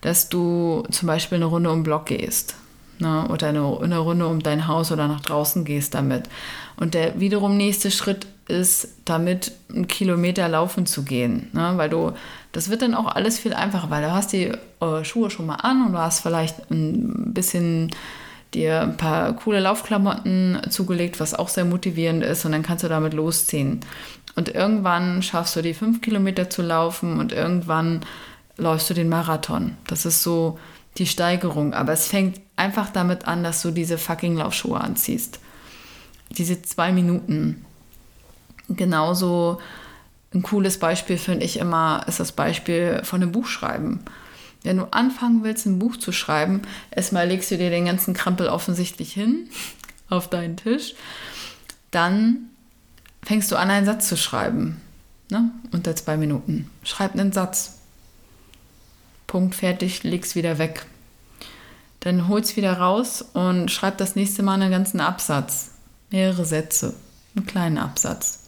dass 0.00 0.28
du 0.30 0.84
zum 0.90 1.06
Beispiel 1.06 1.36
eine 1.36 1.44
Runde 1.44 1.70
um 1.70 1.78
den 1.78 1.84
Block 1.84 2.06
gehst 2.06 2.54
ne, 3.00 3.26
oder 3.28 3.48
eine, 3.48 3.78
eine 3.80 3.98
Runde 3.98 4.26
um 4.26 4.40
dein 4.42 4.66
Haus 4.66 4.92
oder 4.92 5.08
nach 5.08 5.20
draußen 5.20 5.64
gehst 5.64 5.94
damit. 5.94 6.28
Und 6.76 6.94
der 6.94 7.20
wiederum 7.20 7.56
nächste 7.56 7.90
Schritt 7.90 8.26
ist, 8.48 8.88
damit 9.04 9.52
einen 9.72 9.86
Kilometer 9.86 10.48
laufen 10.48 10.86
zu 10.86 11.04
gehen, 11.04 11.48
ne, 11.52 11.72
weil 11.76 11.88
du, 11.88 12.12
das 12.52 12.70
wird 12.70 12.82
dann 12.82 12.94
auch 12.94 13.06
alles 13.06 13.38
viel 13.38 13.54
einfacher, 13.54 13.90
weil 13.90 14.02
du 14.02 14.12
hast 14.12 14.32
die 14.32 14.52
äh, 14.80 15.04
Schuhe 15.04 15.30
schon 15.30 15.46
mal 15.46 15.56
an 15.56 15.86
und 15.86 15.92
du 15.92 15.98
hast 15.98 16.20
vielleicht 16.20 16.70
ein 16.70 17.32
bisschen 17.32 17.90
dir 18.54 18.80
ein 18.80 18.96
paar 18.96 19.32
coole 19.34 19.60
Laufklamotten 19.60 20.60
zugelegt, 20.70 21.20
was 21.20 21.34
auch 21.34 21.48
sehr 21.48 21.64
motivierend 21.64 22.24
ist 22.24 22.44
und 22.44 22.52
dann 22.52 22.64
kannst 22.64 22.82
du 22.82 22.88
damit 22.88 23.14
losziehen. 23.14 23.80
Und 24.34 24.48
irgendwann 24.48 25.22
schaffst 25.22 25.54
du 25.56 25.62
die 25.62 25.74
fünf 25.74 26.00
Kilometer 26.00 26.50
zu 26.50 26.62
laufen 26.62 27.18
und 27.20 27.32
irgendwann 27.32 28.00
läufst 28.56 28.90
du 28.90 28.94
den 28.94 29.08
Marathon. 29.08 29.76
Das 29.86 30.04
ist 30.04 30.22
so 30.22 30.58
die 30.98 31.06
Steigerung. 31.06 31.74
Aber 31.74 31.92
es 31.92 32.06
fängt 32.06 32.40
einfach 32.60 32.90
damit 32.90 33.26
an, 33.26 33.42
dass 33.42 33.62
du 33.62 33.70
diese 33.70 33.96
fucking 33.96 34.36
Laufschuhe 34.36 34.78
anziehst. 34.78 35.40
Diese 36.36 36.60
zwei 36.60 36.92
Minuten. 36.92 37.64
Genauso 38.68 39.60
ein 40.32 40.42
cooles 40.42 40.78
Beispiel 40.78 41.16
finde 41.16 41.44
ich 41.44 41.58
immer, 41.58 42.04
ist 42.06 42.20
das 42.20 42.32
Beispiel 42.32 43.00
von 43.02 43.22
einem 43.22 43.32
Buchschreiben. 43.32 44.00
Wenn 44.62 44.76
du 44.76 44.92
anfangen 44.92 45.42
willst, 45.42 45.66
ein 45.66 45.78
Buch 45.78 45.96
zu 45.96 46.12
schreiben, 46.12 46.62
erstmal 46.90 47.26
legst 47.26 47.50
du 47.50 47.56
dir 47.56 47.70
den 47.70 47.86
ganzen 47.86 48.12
Krampel 48.12 48.48
offensichtlich 48.48 49.14
hin 49.14 49.48
auf 50.10 50.28
deinen 50.28 50.58
Tisch. 50.58 50.94
Dann 51.90 52.50
fängst 53.22 53.50
du 53.50 53.56
an, 53.56 53.70
einen 53.70 53.86
Satz 53.86 54.06
zu 54.06 54.18
schreiben. 54.18 54.80
Ne? 55.30 55.50
Unter 55.72 55.96
zwei 55.96 56.18
Minuten. 56.18 56.70
Schreib 56.84 57.14
einen 57.14 57.32
Satz. 57.32 57.78
Punkt, 59.26 59.54
fertig, 59.54 60.02
leg's 60.02 60.34
wieder 60.34 60.58
weg. 60.58 60.84
Dann 62.00 62.28
hol's 62.28 62.56
wieder 62.56 62.78
raus 62.78 63.22
und 63.34 63.70
schreib 63.70 63.98
das 63.98 64.16
nächste 64.16 64.42
Mal 64.42 64.54
einen 64.54 64.70
ganzen 64.70 65.00
Absatz. 65.00 65.72
Mehrere 66.10 66.44
Sätze. 66.44 66.94
Einen 67.36 67.46
kleinen 67.46 67.78
Absatz. 67.78 68.40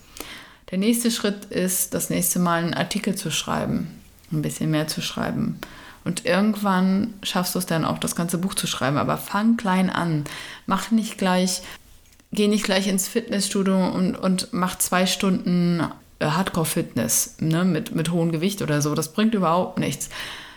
Der 0.70 0.78
nächste 0.78 1.10
Schritt 1.10 1.44
ist, 1.46 1.92
das 1.92 2.08
nächste 2.08 2.38
Mal 2.38 2.62
einen 2.62 2.74
Artikel 2.74 3.14
zu 3.14 3.30
schreiben. 3.30 3.88
Ein 4.32 4.40
bisschen 4.40 4.70
mehr 4.70 4.88
zu 4.88 5.02
schreiben. 5.02 5.58
Und 6.04 6.24
irgendwann 6.24 7.14
schaffst 7.22 7.54
du 7.54 7.58
es 7.58 7.66
dann 7.66 7.84
auch, 7.84 7.98
das 7.98 8.16
ganze 8.16 8.38
Buch 8.38 8.54
zu 8.54 8.66
schreiben. 8.66 8.96
Aber 8.96 9.18
fang 9.18 9.58
klein 9.58 9.90
an. 9.90 10.24
Mach 10.66 10.90
nicht 10.90 11.18
gleich, 11.18 11.60
geh 12.32 12.48
nicht 12.48 12.64
gleich 12.64 12.88
ins 12.88 13.06
Fitnessstudio 13.06 13.88
und, 13.88 14.16
und 14.16 14.48
mach 14.52 14.78
zwei 14.78 15.04
Stunden 15.04 15.86
äh, 16.18 16.26
Hardcore-Fitness 16.26 17.36
ne, 17.40 17.64
mit, 17.64 17.94
mit 17.94 18.10
hohem 18.10 18.32
Gewicht 18.32 18.62
oder 18.62 18.80
so. 18.80 18.94
Das 18.94 19.12
bringt 19.12 19.34
überhaupt 19.34 19.78
nichts. 19.78 20.08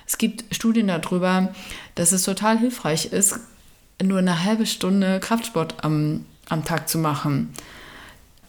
Es 0.07 0.17
gibt 0.17 0.43
Studien 0.53 0.87
darüber, 0.87 1.53
dass 1.95 2.11
es 2.11 2.23
total 2.23 2.59
hilfreich 2.59 3.07
ist, 3.07 3.39
nur 4.03 4.19
eine 4.19 4.43
halbe 4.43 4.65
Stunde 4.65 5.19
Kraftsport 5.19 5.83
am, 5.83 6.25
am 6.49 6.63
Tag 6.63 6.89
zu 6.89 6.97
machen. 6.97 7.53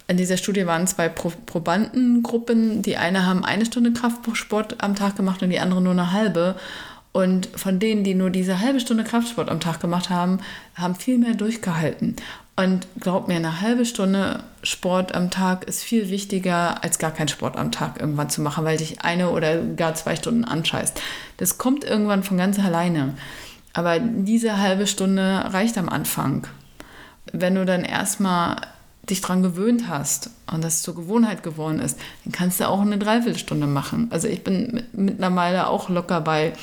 In 0.09 0.17
dieser 0.17 0.37
Studie 0.37 0.67
waren 0.67 0.87
zwei 0.87 1.09
Pro 1.09 1.33
Probandengruppen. 1.47 2.83
Die 2.83 2.97
eine 2.97 3.27
haben 3.27 3.45
eine 3.45 3.67
Stunde 3.67 3.93
Kraftsport 3.93 4.83
am 4.83 4.95
Tag 4.95 5.17
gemacht 5.17 5.43
und 5.43 5.51
die 5.51 5.59
andere 5.59 5.81
nur 5.81 5.93
eine 5.93 6.13
halbe. 6.13 6.57
Und 7.13 7.49
von 7.57 7.79
denen, 7.79 8.05
die 8.05 8.15
nur 8.15 8.31
diese 8.31 8.61
halbe 8.61 8.79
Stunde 8.79 9.03
Kraftsport 9.03 9.49
am 9.49 9.59
Tag 9.59 9.81
gemacht 9.81 10.11
haben, 10.11 10.39
haben 10.75 10.95
viel 10.95 11.19
mehr 11.19 11.35
durchgehalten. 11.35 12.17
Und 12.59 12.87
glaub 13.01 13.29
mir, 13.29 13.37
eine 13.37 13.61
halbe 13.61 13.85
Stunde 13.85 14.43
Sport 14.63 15.15
am 15.15 15.31
Tag 15.31 15.65
ist 15.65 15.83
viel 15.83 16.09
wichtiger, 16.09 16.83
als 16.83 16.99
gar 16.99 17.11
keinen 17.11 17.29
Sport 17.29 17.57
am 17.57 17.71
Tag 17.71 18.01
irgendwann 18.01 18.31
zu 18.31 18.41
machen, 18.41 18.65
weil 18.65 18.79
dich 18.79 19.03
eine 19.03 19.31
oder 19.31 19.59
gar 19.61 19.95
zwei 19.95 20.17
Stunden 20.17 20.45
anscheißt. 20.45 21.01
Das 21.37 21.59
kommt 21.59 21.85
irgendwann 21.85 22.23
von 22.23 22.39
ganz 22.39 22.59
alleine. 22.59 23.15
Aber 23.75 23.99
diese 23.99 24.59
halbe 24.59 24.87
Stunde 24.87 25.53
reicht 25.53 25.77
am 25.77 25.91
Anfang. 25.91 26.47
Wenn 27.31 27.57
du 27.57 27.67
dann 27.67 27.85
erstmal 27.85 28.57
dich 29.11 29.21
daran 29.21 29.43
gewöhnt 29.43 29.89
hast 29.89 30.31
und 30.51 30.65
das 30.65 30.81
zur 30.83 30.95
Gewohnheit 30.95 31.43
geworden 31.43 31.79
ist, 31.79 31.99
dann 32.25 32.33
kannst 32.33 32.59
du 32.59 32.69
auch 32.69 32.81
eine 32.81 32.97
Dreiviertelstunde 32.97 33.67
machen. 33.67 34.09
Also 34.11 34.29
ich 34.29 34.43
bin 34.43 34.83
mittlerweile 34.93 35.69
auch 35.69 35.91
locker 35.91 36.23
bei, 36.23 36.55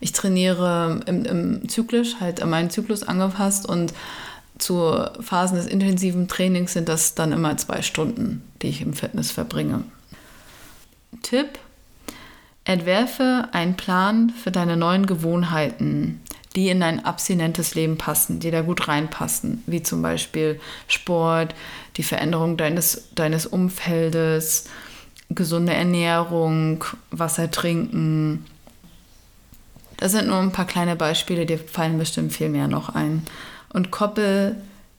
ich 0.00 0.12
trainiere 0.12 1.00
im, 1.04 1.24
im 1.26 1.68
Zyklus, 1.68 2.16
halt 2.18 2.40
an 2.40 2.48
meinen 2.48 2.70
Zyklus 2.70 3.02
angepasst 3.02 3.68
und 3.68 3.92
zu 4.58 5.04
Phasen 5.20 5.56
des 5.56 5.66
intensiven 5.66 6.28
Trainings 6.28 6.72
sind 6.72 6.88
das 6.88 7.14
dann 7.14 7.32
immer 7.32 7.56
zwei 7.56 7.82
Stunden, 7.82 8.42
die 8.62 8.68
ich 8.68 8.80
im 8.80 8.94
Fitness 8.94 9.30
verbringe. 9.30 9.84
Tipp, 11.22 11.58
entwerfe 12.64 13.48
einen 13.52 13.76
Plan 13.76 14.30
für 14.30 14.50
deine 14.50 14.76
neuen 14.76 15.06
Gewohnheiten 15.06 16.20
die 16.56 16.70
in 16.70 16.80
dein 16.80 17.04
abstinentes 17.04 17.74
Leben 17.74 17.98
passen, 17.98 18.40
die 18.40 18.50
da 18.50 18.62
gut 18.62 18.88
reinpassen, 18.88 19.62
wie 19.66 19.82
zum 19.82 20.00
Beispiel 20.00 20.58
Sport, 20.88 21.54
die 21.98 22.02
Veränderung 22.02 22.56
deines, 22.56 23.10
deines 23.14 23.46
Umfeldes, 23.46 24.64
gesunde 25.28 25.74
Ernährung, 25.74 26.82
Wasser 27.10 27.50
trinken. 27.50 28.46
Das 29.98 30.12
sind 30.12 30.28
nur 30.28 30.38
ein 30.38 30.52
paar 30.52 30.66
kleine 30.66 30.96
Beispiele, 30.96 31.44
dir 31.44 31.58
fallen 31.58 31.98
bestimmt 31.98 32.32
viel 32.32 32.48
mehr 32.48 32.68
noch 32.68 32.88
ein. 32.88 33.22
Und 33.76 33.90
koppel 33.90 34.56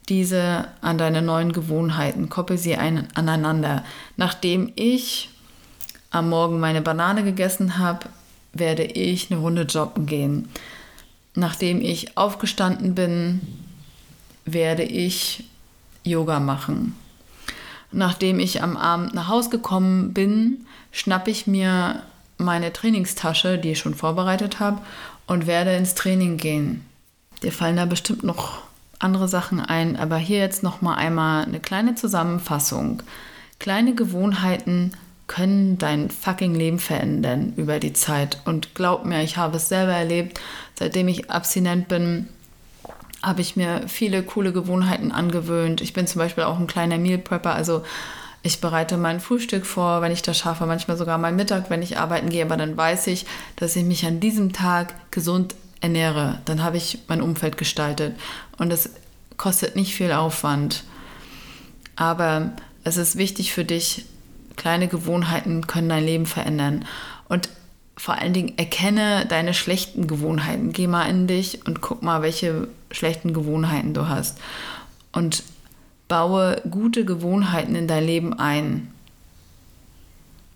diese 0.07 0.67
an 0.81 0.99
deine 0.99 1.23
neuen 1.23 1.51
Gewohnheiten, 1.51 2.29
koppel 2.29 2.59
sie 2.59 2.75
ein, 2.75 3.07
aneinander. 3.15 3.83
Nachdem 4.17 4.71
ich 4.75 5.31
am 6.11 6.29
Morgen 6.29 6.59
meine 6.59 6.83
Banane 6.83 7.23
gegessen 7.23 7.79
habe, 7.79 8.05
werde 8.53 8.83
ich 8.83 9.31
eine 9.31 9.39
Runde 9.39 9.63
joggen 9.63 10.05
gehen. 10.05 10.49
Nachdem 11.33 11.81
ich 11.81 12.19
aufgestanden 12.19 12.93
bin, 12.93 13.41
werde 14.45 14.83
ich 14.83 15.45
Yoga 16.03 16.39
machen. 16.39 16.95
Nachdem 17.91 18.39
ich 18.39 18.61
am 18.61 18.77
Abend 18.77 19.15
nach 19.15 19.27
Hause 19.27 19.49
gekommen 19.49 20.13
bin, 20.13 20.67
schnappe 20.91 21.31
ich 21.31 21.47
mir 21.47 22.03
meine 22.37 22.71
Trainingstasche, 22.71 23.57
die 23.57 23.71
ich 23.71 23.79
schon 23.79 23.95
vorbereitet 23.95 24.59
habe, 24.59 24.83
und 25.25 25.47
werde 25.47 25.75
ins 25.75 25.95
Training 25.95 26.37
gehen. 26.37 26.85
Dir 27.41 27.51
fallen 27.51 27.77
da 27.77 27.85
bestimmt 27.85 28.21
noch 28.21 28.66
andere 28.99 29.27
Sachen 29.27 29.59
ein, 29.59 29.95
aber 29.95 30.17
hier 30.17 30.39
jetzt 30.39 30.63
noch 30.63 30.81
mal 30.81 30.95
einmal 30.95 31.45
eine 31.45 31.59
kleine 31.59 31.95
Zusammenfassung. 31.95 33.03
Kleine 33.59 33.95
Gewohnheiten 33.95 34.93
können 35.27 35.77
dein 35.77 36.09
fucking 36.09 36.55
Leben 36.55 36.79
verändern 36.79 37.53
über 37.57 37.79
die 37.79 37.93
Zeit. 37.93 38.41
Und 38.45 38.75
glaub 38.75 39.05
mir, 39.05 39.23
ich 39.23 39.37
habe 39.37 39.57
es 39.57 39.69
selber 39.69 39.93
erlebt. 39.93 40.39
Seitdem 40.75 41.07
ich 41.07 41.29
abstinent 41.29 41.87
bin, 41.87 42.27
habe 43.21 43.41
ich 43.41 43.55
mir 43.55 43.83
viele 43.87 44.23
coole 44.23 44.53
Gewohnheiten 44.53 45.11
angewöhnt. 45.11 45.81
Ich 45.81 45.93
bin 45.93 46.07
zum 46.07 46.19
Beispiel 46.19 46.45
auch 46.45 46.59
ein 46.59 46.67
kleiner 46.67 46.97
Meal 46.97 47.17
Prepper, 47.17 47.53
also 47.53 47.83
ich 48.43 48.61
bereite 48.61 48.97
mein 48.97 49.19
Frühstück 49.19 49.65
vor, 49.65 50.01
wenn 50.01 50.11
ich 50.11 50.21
das 50.21 50.37
schaffe, 50.37 50.65
manchmal 50.65 50.95
sogar 50.95 51.17
mein 51.17 51.35
Mittag, 51.35 51.69
wenn 51.69 51.81
ich 51.81 51.97
arbeiten 51.97 52.29
gehe, 52.29 52.45
aber 52.45 52.55
dann 52.55 52.77
weiß 52.77 53.07
ich, 53.07 53.25
dass 53.57 53.75
ich 53.75 53.83
mich 53.83 54.05
an 54.05 54.19
diesem 54.19 54.53
Tag 54.53 54.93
gesund 55.11 55.55
ernähre. 55.87 56.39
Dann 56.45 56.63
habe 56.63 56.77
ich 56.77 56.99
mein 57.07 57.21
Umfeld 57.21 57.57
gestaltet 57.57 58.15
und 58.57 58.71
es 58.71 58.91
kostet 59.37 59.75
nicht 59.75 59.95
viel 59.95 60.11
Aufwand. 60.11 60.83
Aber 61.95 62.51
es 62.83 62.97
ist 62.97 63.17
wichtig 63.17 63.53
für 63.53 63.65
dich, 63.65 64.05
Kleine 64.57 64.87
Gewohnheiten 64.87 65.67
können 65.67 65.87
dein 65.87 66.03
Leben 66.03 66.25
verändern. 66.25 66.83
Und 67.29 67.49
vor 67.95 68.15
allen 68.15 68.33
Dingen 68.33 68.57
erkenne 68.57 69.25
deine 69.27 69.53
schlechten 69.53 70.07
Gewohnheiten. 70.07 70.73
Geh 70.73 70.87
mal 70.87 71.07
in 71.07 71.27
dich 71.27 71.65
und 71.65 71.79
guck 71.79 72.01
mal, 72.01 72.21
welche 72.21 72.67
schlechten 72.91 73.33
Gewohnheiten 73.33 73.93
du 73.93 74.09
hast. 74.09 74.39
Und 75.13 75.43
baue 76.07 76.61
gute 76.69 77.05
Gewohnheiten 77.05 77.75
in 77.75 77.87
dein 77.87 78.03
Leben 78.03 78.33
ein. 78.37 78.91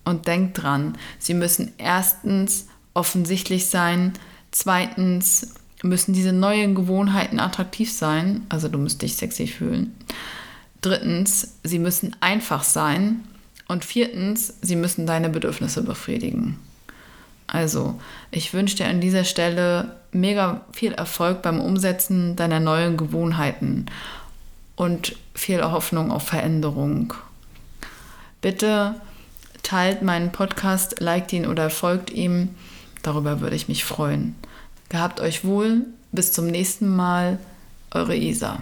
Und 0.04 0.26
denk 0.26 0.54
dran, 0.54 0.98
sie 1.20 1.34
müssen 1.34 1.72
erstens 1.78 2.66
offensichtlich 2.94 3.68
sein, 3.68 4.14
zweitens 4.52 5.54
müssen 5.82 6.14
diese 6.14 6.32
neuen 6.32 6.74
Gewohnheiten 6.74 7.40
attraktiv 7.40 7.92
sein, 7.92 8.46
also 8.48 8.68
du 8.68 8.78
musst 8.78 9.02
dich 9.02 9.16
sexy 9.16 9.46
fühlen. 9.46 9.94
Drittens, 10.80 11.54
sie 11.64 11.78
müssen 11.78 12.16
einfach 12.20 12.62
sein 12.62 13.20
und 13.68 13.84
viertens, 13.84 14.54
sie 14.62 14.76
müssen 14.76 15.06
deine 15.06 15.28
Bedürfnisse 15.28 15.82
befriedigen. 15.82 16.58
Also, 17.46 18.00
ich 18.30 18.54
wünsche 18.54 18.76
dir 18.76 18.86
an 18.86 19.00
dieser 19.00 19.24
Stelle 19.24 19.96
mega 20.12 20.62
viel 20.72 20.92
Erfolg 20.92 21.42
beim 21.42 21.60
Umsetzen 21.60 22.36
deiner 22.36 22.60
neuen 22.60 22.96
Gewohnheiten 22.96 23.86
und 24.76 25.16
viel 25.34 25.62
Hoffnung 25.62 26.10
auf 26.10 26.24
Veränderung. 26.24 27.14
Bitte 28.40 28.94
teilt 29.62 30.02
meinen 30.02 30.32
Podcast, 30.32 31.00
liked 31.00 31.32
ihn 31.32 31.46
oder 31.46 31.70
folgt 31.70 32.10
ihm. 32.10 32.50
Darüber 33.02 33.40
würde 33.40 33.56
ich 33.56 33.68
mich 33.68 33.84
freuen. 33.84 34.34
Gehabt 34.92 35.20
euch 35.20 35.42
wohl. 35.42 35.86
Bis 36.12 36.32
zum 36.32 36.48
nächsten 36.48 36.86
Mal. 36.94 37.38
Eure 37.92 38.14
Isa. 38.14 38.60